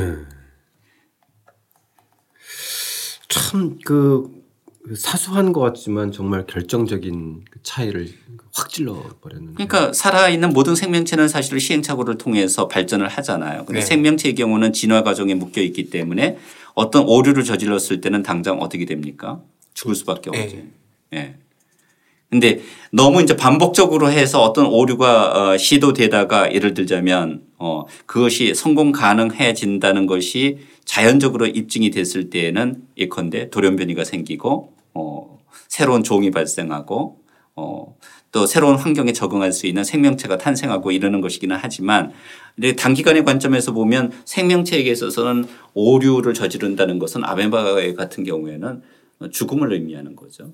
참그 3.28 4.42
사소한 4.96 5.52
것 5.54 5.60
같지만 5.62 6.12
정말 6.12 6.46
결정적인 6.48 7.44
그 7.50 7.60
차이를 7.64 8.08
확 8.54 8.70
찔러 8.70 9.04
버렸는. 9.22 9.56
그러니까 9.56 9.94
살아있는 9.94 10.50
모든 10.50 10.76
생명체는 10.76 11.28
사실 11.28 11.60
시행착오를 11.60 12.18
통해서 12.18 12.68
발전을 12.68 13.08
하잖아요. 13.08 13.66
근데 13.66 13.82
네. 13.82 13.86
생명체의 13.86 14.36
경우는 14.36 14.74
진화 14.74 15.04
과정에 15.04 15.34
묶여 15.34 15.62
있기 15.62 15.90
때문에 15.90 16.38
어떤 16.74 17.08
오류를 17.08 17.44
저질렀을 17.44 18.02
때는 18.02 18.24
당장 18.24 18.62
어떻게 18.62 18.86
됩니까? 18.86 19.42
죽을 19.74 19.96
수밖에 19.96 20.32
네. 20.32 20.44
없죠. 20.44 20.58
예. 21.14 21.38
근데 22.32 22.62
너무 22.92 23.22
이제 23.22 23.36
반복적으로 23.36 24.10
해서 24.10 24.42
어떤 24.42 24.66
오류가 24.66 25.52
어, 25.52 25.58
시도되다가 25.58 26.54
예를 26.54 26.74
들자면 26.74 27.44
어 27.60 27.86
그것이 28.08 28.56
성공 28.56 28.92
가능해진다는 28.92 30.08
것이 30.08 30.58
자연적으로 30.84 31.46
입증이 31.46 31.92
됐을 31.92 32.32
때에는 32.32 32.82
예컨대 32.98 33.52
돌연변이가 33.52 34.04
생기고 34.04 34.74
어 34.96 35.40
새로운 35.68 36.04
종이 36.04 36.32
발생하고 36.32 37.20
어 37.56 37.96
또 38.32 38.46
새로운 38.46 38.76
환경에 38.78 39.12
적응할 39.12 39.52
수 39.52 39.68
있는 39.68 39.84
생명체가 39.84 40.38
탄생하고 40.38 40.92
이러는 40.92 41.22
것이기는 41.22 41.58
하지만 41.60 42.14
단기간의 42.78 43.26
관점에서 43.26 43.74
보면 43.74 44.12
생명체에게 44.26 44.90
있어서는 44.92 45.46
오류를 45.74 46.34
저지른다는 46.34 46.98
것은 46.98 47.24
아메바 47.24 47.76
같은 47.96 48.24
경우에는 48.24 48.82
죽음을 49.32 49.74
의미하는 49.74 50.16
거죠. 50.16 50.54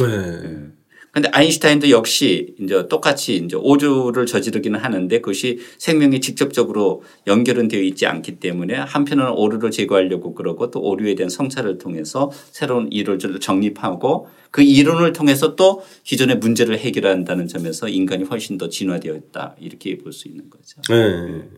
네. 0.00 0.77
근데 1.18 1.30
아인슈타인도 1.32 1.90
역시 1.90 2.54
이제 2.60 2.86
똑같이 2.86 3.38
이제 3.38 3.56
오류를 3.56 4.24
저지르기는 4.24 4.78
하는데 4.78 5.20
그것이 5.20 5.58
생명이 5.78 6.20
직접적으로 6.20 7.02
연결은 7.26 7.66
되어 7.66 7.80
있지 7.82 8.06
않기 8.06 8.38
때문에 8.38 8.76
한편으로는 8.76 9.36
오류를 9.36 9.72
제거하려고 9.72 10.34
그러고 10.34 10.70
또 10.70 10.80
오류에 10.80 11.16
대한 11.16 11.28
성찰을 11.28 11.78
통해서 11.78 12.30
새로운 12.52 12.86
이론을 12.92 13.40
정립하고 13.40 14.28
그 14.52 14.62
이론을 14.62 15.12
통해서 15.12 15.56
또 15.56 15.82
기존의 16.04 16.38
문제를 16.38 16.78
해결한다는 16.78 17.48
점에서 17.48 17.88
인간이 17.88 18.22
훨씬 18.22 18.56
더 18.56 18.68
진화되어 18.68 19.16
있다 19.16 19.56
이렇게 19.58 19.98
볼 19.98 20.12
수 20.12 20.28
있는 20.28 20.48
거죠. 20.48 20.80
네. 20.88 21.48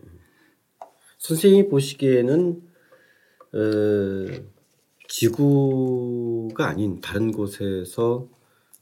선생님이 1.19 1.69
보시기에는 1.69 2.61
어, 3.53 4.25
지구가 5.07 6.67
아닌 6.67 6.99
다른 6.99 7.31
곳에서 7.31 8.27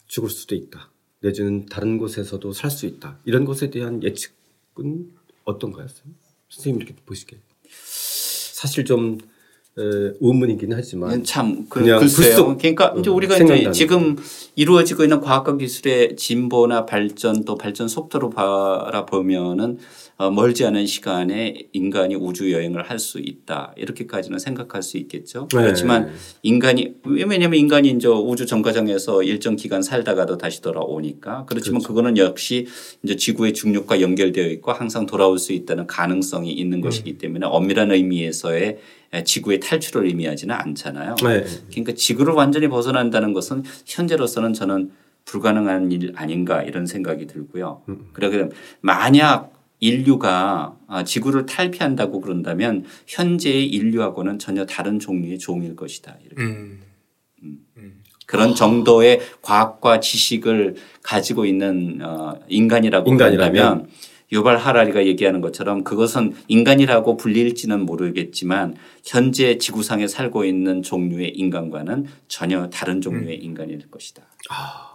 죽을 0.10 0.30
수도 0.30 0.56
있다. 0.56 0.92
내지는 1.22 1.66
다른 1.68 1.98
곳에서도 1.98 2.52
살 2.52 2.70
수 2.72 2.86
있다. 2.86 3.18
이런 3.26 3.46
것에 3.46 3.70
대한 3.70 4.04
예측은 4.04 5.12
어떤가요? 5.46 5.88
선생님 6.50 6.82
이렇게 6.82 6.96
보시기에. 7.06 7.40
사실 7.72 8.84
좀 8.86 9.18
의문이긴 9.76 10.74
하지만 10.74 11.24
참 11.24 11.66
그, 11.70 11.82
글쎄요. 12.00 12.58
그러니까 12.58 12.94
이제 12.98 13.10
우리가 13.10 13.38
이제 13.38 13.72
지금 13.72 14.18
이루어지고 14.56 15.04
있는 15.04 15.22
과학과 15.22 15.56
기술의 15.56 16.18
진보나 16.18 16.86
발전 16.86 17.46
또 17.46 17.56
발전 17.56 17.88
속도로 17.88 18.30
바라보면은 18.32 19.72
어, 19.72 19.78
멀지 20.28 20.66
않은 20.66 20.86
시간에 20.86 21.56
인간이 21.72 22.14
우주 22.16 22.52
여행을 22.52 22.90
할 22.90 23.00
수 23.00 23.20
있다 23.20 23.74
이렇게까지는 23.78 24.38
생각할 24.40 24.84
수 24.84 24.98
있겠죠. 24.98 25.48
네. 25.54 25.62
그렇지만 25.62 26.12
인간이 26.44 26.96
왜냐하면 27.06 27.58
인간이 27.58 27.90
이제 27.92 28.10
우주 28.10 28.46
정거장에서 28.46 29.24
일정 29.24 29.56
기간 29.56 29.82
살다가도 29.82 30.38
다시 30.38 30.62
돌아오니까 30.62 31.46
그렇지만 31.46 31.80
그렇죠. 31.80 31.88
그거는 31.88 32.18
역시 32.18 32.68
이제 33.02 33.16
지구의 33.16 33.54
중력과 33.54 34.02
연결되어 34.02 34.48
있고 34.48 34.74
항상 34.74 35.06
돌아올 35.06 35.40
수 35.40 35.54
있다는 35.54 35.88
가능성이 35.88 36.52
있는 36.52 36.80
음. 36.80 36.82
것이기 36.82 37.18
때문에 37.18 37.46
엄밀한 37.46 37.92
의미에서의 37.92 38.80
지구의 39.24 39.62
탈출을 39.62 40.06
의미하지는 40.06 40.54
않잖아요. 40.54 41.16
네. 41.24 41.46
그러니까 41.70 41.94
지구를 41.94 42.34
완전히 42.34 42.68
벗어난다는 42.68 43.32
것은 43.32 43.64
현재로서는 43.86 44.54
저는 44.54 44.92
불가능한 45.24 45.92
일 45.94 46.12
아닌가 46.16 46.64
이런 46.64 46.86
생각이 46.86 47.28
들고요. 47.28 47.84
음. 47.88 48.10
그러게 48.12 48.50
만약 48.82 49.54
인류가 49.80 50.76
아, 50.88 51.04
지구를 51.04 51.46
탈피한다고 51.46 52.22
그런다면 52.22 52.86
현재의 53.08 53.68
인류하고는 53.68 54.40
전혀 54.40 54.66
다른 54.66 55.00
종류의 55.00 55.40
종일 55.40 55.76
것이다. 55.76 56.18
음. 56.38 56.82
음. 57.44 57.60
음. 57.78 58.04
그런 58.26 58.54
정도의 58.54 59.22
과학과 59.42 60.00
지식을 60.00 60.76
가지고 61.02 61.46
있는 61.46 62.00
어, 62.04 62.40
인간이라고 62.48 63.10
인간이라면 63.10 63.88
유발 64.32 64.58
하라리가 64.58 65.08
얘기하는 65.08 65.42
것처럼 65.42 65.84
그것은 65.84 66.34
인간이라고 66.48 67.18
불릴지는 67.18 67.86
모르겠지만 67.86 68.76
현재 69.04 69.58
지구상에 69.58 70.08
살고 70.08 70.46
있는 70.46 70.84
종류의 70.84 71.30
인간과는 71.30 72.06
전혀 72.28 72.70
다른 72.70 73.02
종류의 73.02 73.38
음. 73.38 73.44
인간일 73.44 73.90
것이다. 73.90 74.24
아. 74.52 74.89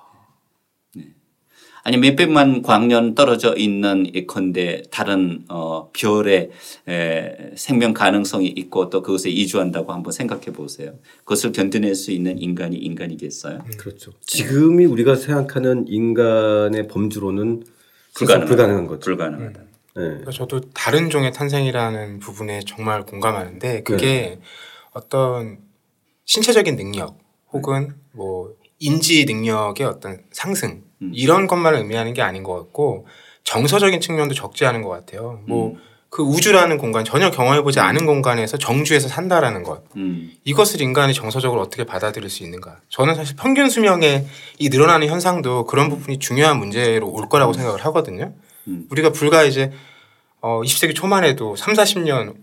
아니 1.87 1.99
몇백만 1.99 2.63
광년 2.63 3.15
떨어져 3.15 3.55
있는 3.55 4.11
예컨대 4.15 4.85
다른 4.91 5.45
어 5.51 5.91
별의 5.93 6.51
에 6.89 7.53
생명 7.57 7.93
가능성이 7.93 8.47
있고 8.47 8.89
또 8.89 9.03
그것에 9.03 9.29
이주한다고 9.29 9.93
한번 9.93 10.11
생각해 10.11 10.47
보세요. 10.47 10.95
그것을 11.19 11.53
견뎌낼 11.53 11.95
수 11.95 12.11
있는 12.11 12.39
인간이 12.39 12.77
인간이겠어요? 12.79 13.59
음, 13.67 13.71
그렇죠. 13.77 14.13
지금이 14.23 14.87
우리가 14.87 15.15
생각하는 15.15 15.85
인간의 15.87 16.89
범주로는 16.89 17.65
불가능한, 18.15 18.49
불가능한 18.49 18.87
거죠. 18.87 19.01
불가능하다. 19.01 19.61
음. 19.61 19.69
네. 19.97 20.03
그러니까 20.03 20.31
저도 20.31 20.63
다른 20.73 21.11
종의 21.11 21.35
탄생이라는 21.35 22.19
부분에 22.19 22.61
정말 22.67 23.05
공감하는데 23.05 23.83
그게 23.83 24.07
네. 24.07 24.41
어떤 24.93 25.59
신체적인 26.25 26.77
능력 26.77 27.19
혹은 27.53 27.95
뭐 28.13 28.55
인지 28.79 29.27
능력의 29.27 29.87
어떤 29.87 30.23
상승 30.33 30.83
음. 31.05 31.13
이런 31.15 31.47
것만 31.47 31.75
의미하는 31.75 32.15
게 32.15 32.23
아닌 32.23 32.43
것 32.43 32.55
같고 32.55 33.07
정서적인 33.45 34.01
측면도 34.01 34.35
적지 34.35 34.65
않은 34.67 34.83
것 34.83 34.89
같아요. 34.89 35.41
뭐그 35.47 35.75
음. 35.75 35.81
그 36.09 36.23
우주라는 36.23 36.79
공간 36.79 37.05
전혀 37.05 37.31
경험해보지 37.31 37.81
음. 37.81 37.85
않은 37.85 38.07
공간에서 38.07 38.57
정주에서 38.57 39.09
산다라는 39.09 39.65
것 39.65 39.83
음. 39.97 40.33
이것을 40.45 40.81
인간이 40.81 41.13
정서적으로 41.13 41.61
어떻게 41.61 41.85
받아들일 41.85 42.31
수 42.31 42.45
있는가 42.45 42.79
저는 42.89 43.17
사실 43.17 43.35
평균 43.37 43.69
수명의 43.69 44.25
이 44.59 44.69
늘어나는 44.69 45.09
현상도 45.09 45.67
그런 45.67 45.89
부분이 45.89 46.21
중요한 46.21 46.59
문제로 46.59 47.11
올 47.11 47.29
거라고 47.29 47.53
음. 47.53 47.55
생각을 47.55 47.85
하거든요 47.87 48.33
음. 48.69 48.87
우리가 48.91 49.11
불과 49.11 49.43
이제 49.43 49.73
어 50.41 50.61
20세기 50.63 50.95
초만 50.95 51.25
해도 51.25 51.57
3, 51.57 51.75
40년 51.75 52.37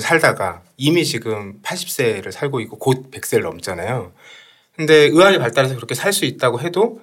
살다가 0.00 0.62
이미 0.76 1.04
지금 1.04 1.60
80세를 1.62 2.30
살고 2.30 2.60
있고 2.60 2.78
곧 2.78 3.10
100세를 3.10 3.42
넘잖아요 3.42 4.12
근데 4.76 4.94
의학이 4.94 5.38
발달해서 5.38 5.74
그렇게 5.74 5.94
살 5.96 6.12
수 6.12 6.24
있다고 6.24 6.60
해도 6.60 7.00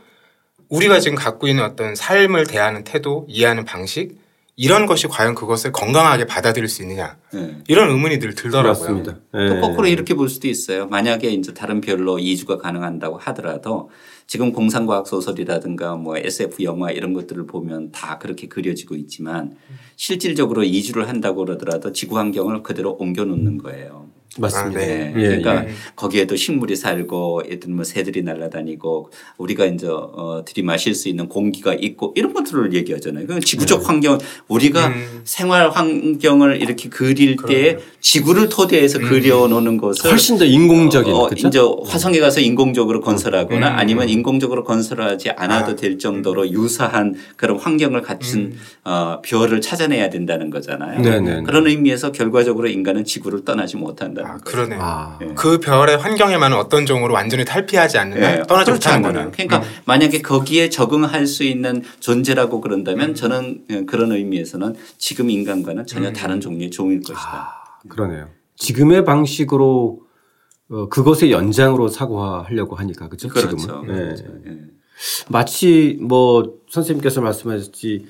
우리가 0.69 0.99
지금 0.99 1.15
갖고 1.17 1.47
있는 1.47 1.63
어떤 1.63 1.95
삶을 1.95 2.47
대하는 2.47 2.84
태도, 2.84 3.25
이해하는 3.30 3.65
방식 3.65 4.17
이런 4.58 4.86
것이 4.86 5.08
과연 5.08 5.36
그것을 5.36 5.73
건강하게 5.73 6.28
받아들일 6.28 6.69
수 6.69 6.82
있느냐 6.82 7.17
네. 7.34 7.58
이런 7.67 7.89
의문이 7.89 8.19
늘 8.19 8.36
들더라고요. 8.36 9.04
네. 9.04 9.49
또 9.49 9.60
거꾸로 9.60 9.88
이렇게 9.88 10.13
볼 10.13 10.30
수도 10.30 10.47
있어요. 10.47 10.88
만약에 10.88 11.30
이제 11.30 11.54
다른 11.54 11.82
별로 11.82 12.19
이주가 12.19 12.58
가능한다고 12.58 13.17
하더라도 13.17 13.89
지금 14.28 14.54
공상과학 14.54 15.08
소설이라든가 15.08 15.97
뭐 15.97 16.17
SF 16.17 16.63
영화 16.63 16.89
이런 16.89 17.13
것들을 17.13 17.45
보면 17.47 17.91
다 17.91 18.17
그렇게 18.17 18.47
그려지고 18.47 18.95
있지만 18.95 19.58
실질적으로 19.97 20.63
이주를 20.63 21.10
한다고 21.10 21.43
그러더라도 21.43 21.91
지구 21.91 22.17
환경을 22.17 22.63
그대로 22.63 22.93
옮겨 22.93 23.25
놓는 23.25 23.58
거예요. 23.58 24.08
맞습니다. 24.38 24.80
아, 24.80 24.84
네. 24.84 25.13
예, 25.15 25.21
그러니까 25.21 25.65
예. 25.65 25.69
거기에도 25.95 26.36
식물이 26.36 26.76
살고 26.76 27.43
예를 27.45 27.60
뭐 27.69 27.84
새들이 27.84 28.21
날아다니고 28.24 29.12
우리가 29.38 29.65
이제 29.65 29.88
어 29.88 30.43
들이마실 30.45 30.93
수 30.93 31.08
있는 31.08 31.30
공기가 31.30 31.74
있고 31.74 32.13
이런 32.15 32.34
것들을 32.34 32.74
얘기하잖아요. 32.74 33.28
그 33.28 33.39
지구적 33.39 33.80
네. 33.80 33.86
환경 33.86 34.17
우리가 34.48 34.88
음. 34.88 35.21
생활 35.24 35.69
환경을 35.69 36.62
이렇게 36.62 36.89
그릴 36.89 37.38
때 37.48 37.78
지구를 38.02 38.50
토대해서 38.50 39.00
음. 39.00 39.06
그려놓는 39.10 39.78
것을 39.78 40.12
훨씬 40.12 40.38
더 40.38 40.45
인공적인 40.45 41.13
어, 41.13 41.28
그렇죠? 41.28 41.48
이제 41.48 41.60
화성에 41.86 42.19
가서 42.19 42.41
인공적으로 42.41 43.00
건설하거나 43.02 43.67
음. 43.67 43.76
아니면 43.78 44.10
인공적으로 44.10 44.63
건설하지 44.63 45.32
않아도 45.32 45.71
아. 45.71 45.76
될 45.76 45.98
정도로 45.98 46.52
유사한 46.52 47.15
그런 47.38 47.58
환경을 47.58 48.02
갖춘 48.02 48.39
음. 48.41 48.60
어, 48.84 49.21
별을 49.24 49.62
찾아내야 49.62 50.10
된다는 50.10 50.50
거잖아요. 50.50 51.02
네네. 51.02 51.43
그런 51.43 51.67
의미에서 51.67 52.12
결과적으로 52.12 52.67
인간은 52.67 53.06
지구를 53.06 53.45
떠나지 53.45 53.78
못한다. 53.78 54.24
아, 54.25 54.38
그러네. 54.38 54.77
아. 54.79 55.17
네. 55.21 55.33
그 55.35 55.59
별의 55.59 55.97
환경에만은 55.97 56.57
어떤 56.57 56.85
종으로 56.85 57.13
완전히 57.13 57.45
탈피하지 57.45 57.97
않는 57.97 58.19
네. 58.19 58.43
떠나지 58.47 58.71
못하는 58.71 59.01
거는. 59.01 59.31
그러니까 59.31 59.59
음. 59.59 59.63
만약에 59.85 60.21
거기에 60.21 60.69
적응할 60.69 61.27
수 61.27 61.43
있는 61.43 61.83
존재라고 61.99 62.61
그런다면 62.61 63.09
음. 63.09 63.15
저는 63.15 63.65
예, 63.69 63.85
그런 63.85 64.11
의미에서는 64.11 64.75
지금 64.97 65.29
인간과는 65.29 65.85
전혀 65.85 66.09
음. 66.09 66.13
다른 66.13 66.41
종류의 66.41 66.71
종일 66.71 66.99
것이다. 67.01 67.19
아, 67.21 67.88
그러네요. 67.88 68.29
지금의 68.57 69.05
방식으로 69.05 70.01
어, 70.69 70.89
그것의 70.89 71.31
연장으로 71.31 71.89
사고하려고 71.89 72.75
하니까 72.75 73.07
그렇죠. 73.07 73.27
그렇죠. 73.27 73.57
지금은. 73.57 73.88
네. 73.88 73.93
그렇죠. 73.93 74.23
네. 74.43 74.57
마치 75.29 75.97
뭐 76.01 76.55
선생님께서 76.69 77.21
말씀하셨지 77.21 78.05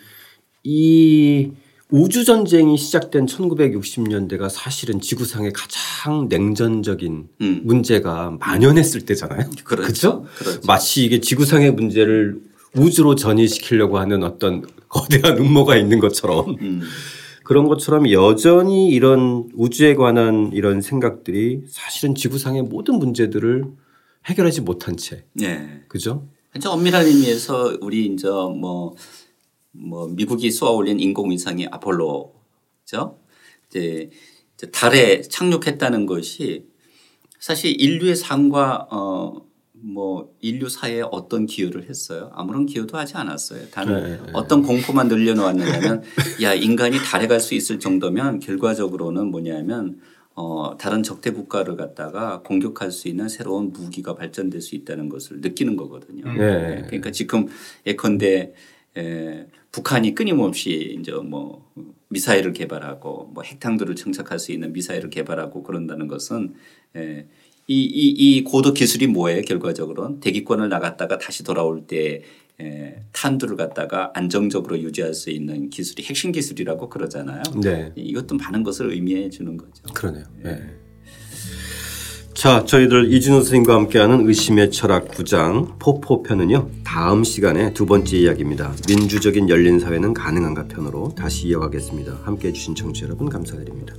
이 0.63 1.51
우주 1.91 2.25
전쟁이 2.25 2.77
시작된 2.77 3.27
1960년대가 3.27 4.49
사실은 4.49 4.99
지구상의 4.99 5.53
가장 5.53 6.27
냉전적인 6.27 7.27
음. 7.41 7.61
문제가 7.63 8.37
만연했을 8.39 9.01
때잖아요. 9.01 9.49
그렇죠. 9.63 10.25
그렇죠? 10.37 10.61
마치 10.65 11.05
이게 11.05 11.19
지구상의 11.19 11.71
문제를 11.73 12.41
우주로 12.75 13.15
전이시키려고 13.15 13.99
하는 13.99 14.23
어떤 14.23 14.65
거대한 14.89 15.37
음모가 15.37 15.77
있는 15.77 15.99
것처럼 15.99 16.57
음. 16.59 16.81
그런 17.43 17.67
것처럼 17.67 18.11
여전히 18.11 18.89
이런 18.89 19.49
우주에 19.53 19.93
관한 19.93 20.49
이런 20.53 20.81
생각들이 20.81 21.61
사실은 21.69 22.15
지구상의 22.15 22.63
모든 22.63 22.95
문제들을 22.97 23.65
해결하지 24.25 24.61
못한 24.61 24.97
채. 24.97 25.25
네. 25.33 25.83
그죠? 25.87 26.27
엄밀한 26.65 27.05
의미에서 27.05 27.77
우리 27.81 28.07
이제 28.07 28.27
뭐 28.27 28.95
뭐 29.77 30.07
미국이 30.07 30.51
쏘아 30.51 30.71
올린 30.71 30.99
인공위성이 30.99 31.67
아폴로죠. 31.67 33.19
이제 33.69 34.09
달에 34.71 35.21
착륙했다는 35.21 36.05
것이 36.05 36.65
사실 37.39 37.79
인류의 37.79 38.15
삶과 38.15 38.87
어 38.91 39.55
뭐 39.87 40.33
인류 40.41 40.67
사회에 40.67 41.03
어떤 41.11 41.45
기여를 41.45 41.87
했어요? 41.89 42.31
아무런 42.33 42.65
기여도 42.65 42.97
하지 42.97 43.17
않았어요. 43.17 43.67
단 43.69 43.87
네, 43.87 44.17
네. 44.17 44.19
어떤 44.33 44.63
공포만 44.63 45.07
늘려놓았느냐면 45.07 46.01
야 46.41 46.55
인간이 46.55 46.97
달에 46.97 47.27
갈 47.27 47.39
수 47.39 47.53
있을 47.53 47.79
정도면 47.79 48.39
결과적으로는 48.39 49.27
뭐냐면 49.27 49.99
어, 50.33 50.75
다른 50.79 51.03
적대 51.03 51.31
국가를 51.31 51.75
갖다가 51.75 52.41
공격할 52.41 52.91
수 52.91 53.07
있는 53.07 53.29
새로운 53.29 53.71
무기가 53.71 54.15
발전될 54.15 54.61
수 54.61 54.75
있다는 54.75 55.09
것을 55.09 55.41
느끼는 55.41 55.75
거거든요. 55.75 56.25
네. 56.33 56.37
네. 56.37 56.81
그러니까 56.87 57.11
지금 57.11 57.47
예컨대 57.85 58.53
에, 58.97 59.45
북한이 59.75 60.15
끊임없이 60.15 60.95
이제 60.97 61.11
뭐 61.11 61.69
미사일을 62.07 62.53
개발하고 62.53 63.31
뭐 63.33 63.43
핵탄두를 63.43 63.95
정착할 63.95 64.39
수 64.39 64.53
있는 64.53 64.71
미사일을 64.71 65.09
개발하고 65.09 65.63
그런다는 65.63 66.07
것은 66.07 66.53
에, 66.95 67.25
이, 67.67 67.83
이, 67.83 68.09
이 68.09 68.43
고도 68.45 68.71
기술이 68.73 69.07
뭐예요? 69.07 69.41
결과적으로는 69.41 70.21
대기권을 70.21 70.69
나갔다가 70.69 71.17
다시 71.17 71.43
돌아올 71.43 71.87
때 71.87 72.21
에, 72.61 73.01
탄두를 73.11 73.57
갖다가 73.57 74.11
안정적으로 74.13 74.79
유지할 74.79 75.13
수 75.13 75.29
있는 75.29 75.69
기술이 75.69 76.03
핵심 76.03 76.31
기술이라고 76.31 76.87
그러잖아요. 76.87 77.43
네. 77.61 77.91
이것도 77.97 78.37
많은 78.37 78.63
것을 78.63 78.93
의미해 78.93 79.29
주는 79.29 79.57
거죠. 79.57 79.83
그러네요. 79.93 80.23
네. 80.41 80.84
자, 82.45 82.63
저희들 82.63 83.11
이진우 83.11 83.37
선생님과 83.37 83.73
함께하는 83.73 84.27
의심의 84.27 84.69
철학 84.69 85.07
9장 85.07 85.79
포포편은요. 85.79 86.67
다음 86.83 87.23
시간에 87.23 87.73
두 87.73 87.87
번째 87.87 88.17
이야기입니다. 88.17 88.71
민주적인 88.87 89.49
열린 89.49 89.79
사회는 89.79 90.13
가능한가 90.13 90.67
편으로 90.67 91.15
다시 91.17 91.47
이어가겠습니다. 91.47 92.19
함께해 92.23 92.53
주신 92.53 92.75
청취자 92.75 93.07
여러분 93.07 93.29
감사드립니다. 93.29 93.95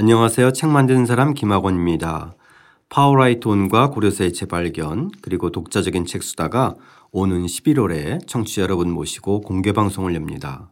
안녕하세요. 0.00 0.52
책 0.52 0.70
만드는 0.70 1.06
사람 1.06 1.34
김학원입니다. 1.34 2.36
파워라이터 2.88 3.48
온과 3.48 3.90
고려사의 3.90 4.32
재발견 4.32 5.10
그리고 5.22 5.50
독자적인 5.50 6.06
책 6.06 6.22
수다가 6.22 6.76
오는 7.10 7.44
11월에 7.44 8.24
청취자 8.24 8.62
여러분 8.62 8.92
모시고 8.92 9.40
공개 9.40 9.72
방송을 9.72 10.14
엽니다. 10.14 10.70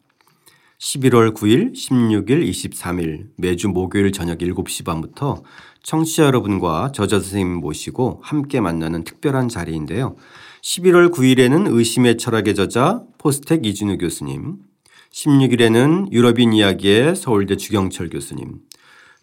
11월 0.78 1.34
9일, 1.34 1.74
16일, 1.74 2.48
23일 2.48 3.30
매주 3.36 3.68
목요일 3.68 4.12
저녁 4.12 4.38
7시 4.38 4.84
반부터 4.84 5.42
청취자 5.82 6.26
여러분과 6.26 6.92
저자 6.92 7.18
선생님 7.18 7.56
모시고 7.56 8.20
함께 8.22 8.60
만나는 8.60 9.02
특별한 9.02 9.48
자리인데요. 9.48 10.14
11월 10.62 11.12
9일에는 11.12 11.74
의심의 11.74 12.18
철학의 12.18 12.54
저자 12.54 13.02
포스텍 13.18 13.66
이진우 13.66 13.98
교수님, 13.98 14.58
16일에는 15.10 16.12
유럽인 16.12 16.52
이야기의 16.52 17.16
서울대 17.16 17.56
주경철 17.56 18.10
교수님, 18.10 18.60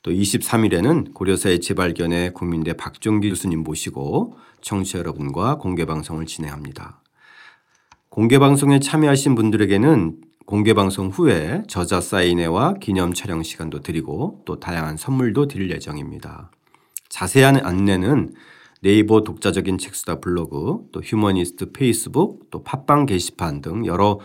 또 0.03 0.11
23일에는 0.11 1.13
고려사의 1.13 1.61
재발견에 1.61 2.31
국민대 2.31 2.73
박종기 2.73 3.29
교수님 3.29 3.63
모시고 3.63 4.37
청취자 4.61 4.99
여러분과 4.99 5.57
공개 5.57 5.85
방송을 5.85 6.25
진행합니다. 6.25 7.01
공개 8.09 8.37
방송에 8.37 8.79
참여하신 8.79 9.33
분들에게는 9.35 10.17
공개 10.45 10.73
방송 10.73 11.07
후에 11.07 11.63
저자 11.67 12.01
사인회와 12.01 12.75
기념 12.81 13.13
촬영 13.13 13.41
시간도 13.43 13.79
드리고 13.79 14.41
또 14.45 14.59
다양한 14.59 14.97
선물도 14.97 15.47
드릴 15.47 15.71
예정입니다. 15.71 16.51
자세한 17.07 17.65
안내는 17.65 18.33
네이버 18.81 19.23
독자적인 19.23 19.77
책수다 19.77 20.19
블로그, 20.19 20.89
또 20.91 20.99
휴머니스트 20.99 21.71
페이스북, 21.71 22.49
또 22.51 22.63
팟빵 22.63 23.05
게시판 23.05 23.61
등 23.61 23.85
여러 23.85 24.19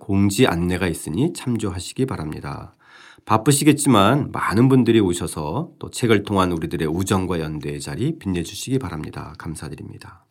공지 0.00 0.46
안내가 0.46 0.86
있으니 0.86 1.32
참조하시기 1.32 2.04
바랍니다. 2.04 2.74
바쁘시겠지만 3.24 4.30
많은 4.32 4.68
분들이 4.68 5.00
오셔서 5.00 5.70
또 5.78 5.90
책을 5.90 6.24
통한 6.24 6.52
우리들의 6.52 6.88
우정과 6.88 7.40
연대의 7.40 7.80
자리 7.80 8.18
빛내주시기 8.18 8.78
바랍니다. 8.78 9.34
감사드립니다. 9.38 10.24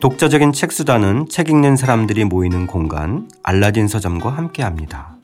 독자적인 0.00 0.52
책수단은 0.52 1.28
책 1.28 1.48
읽는 1.48 1.76
사람들이 1.76 2.24
모이는 2.24 2.66
공간 2.66 3.30
알라딘 3.44 3.86
서점과 3.86 4.30
함께합니다. 4.30 5.21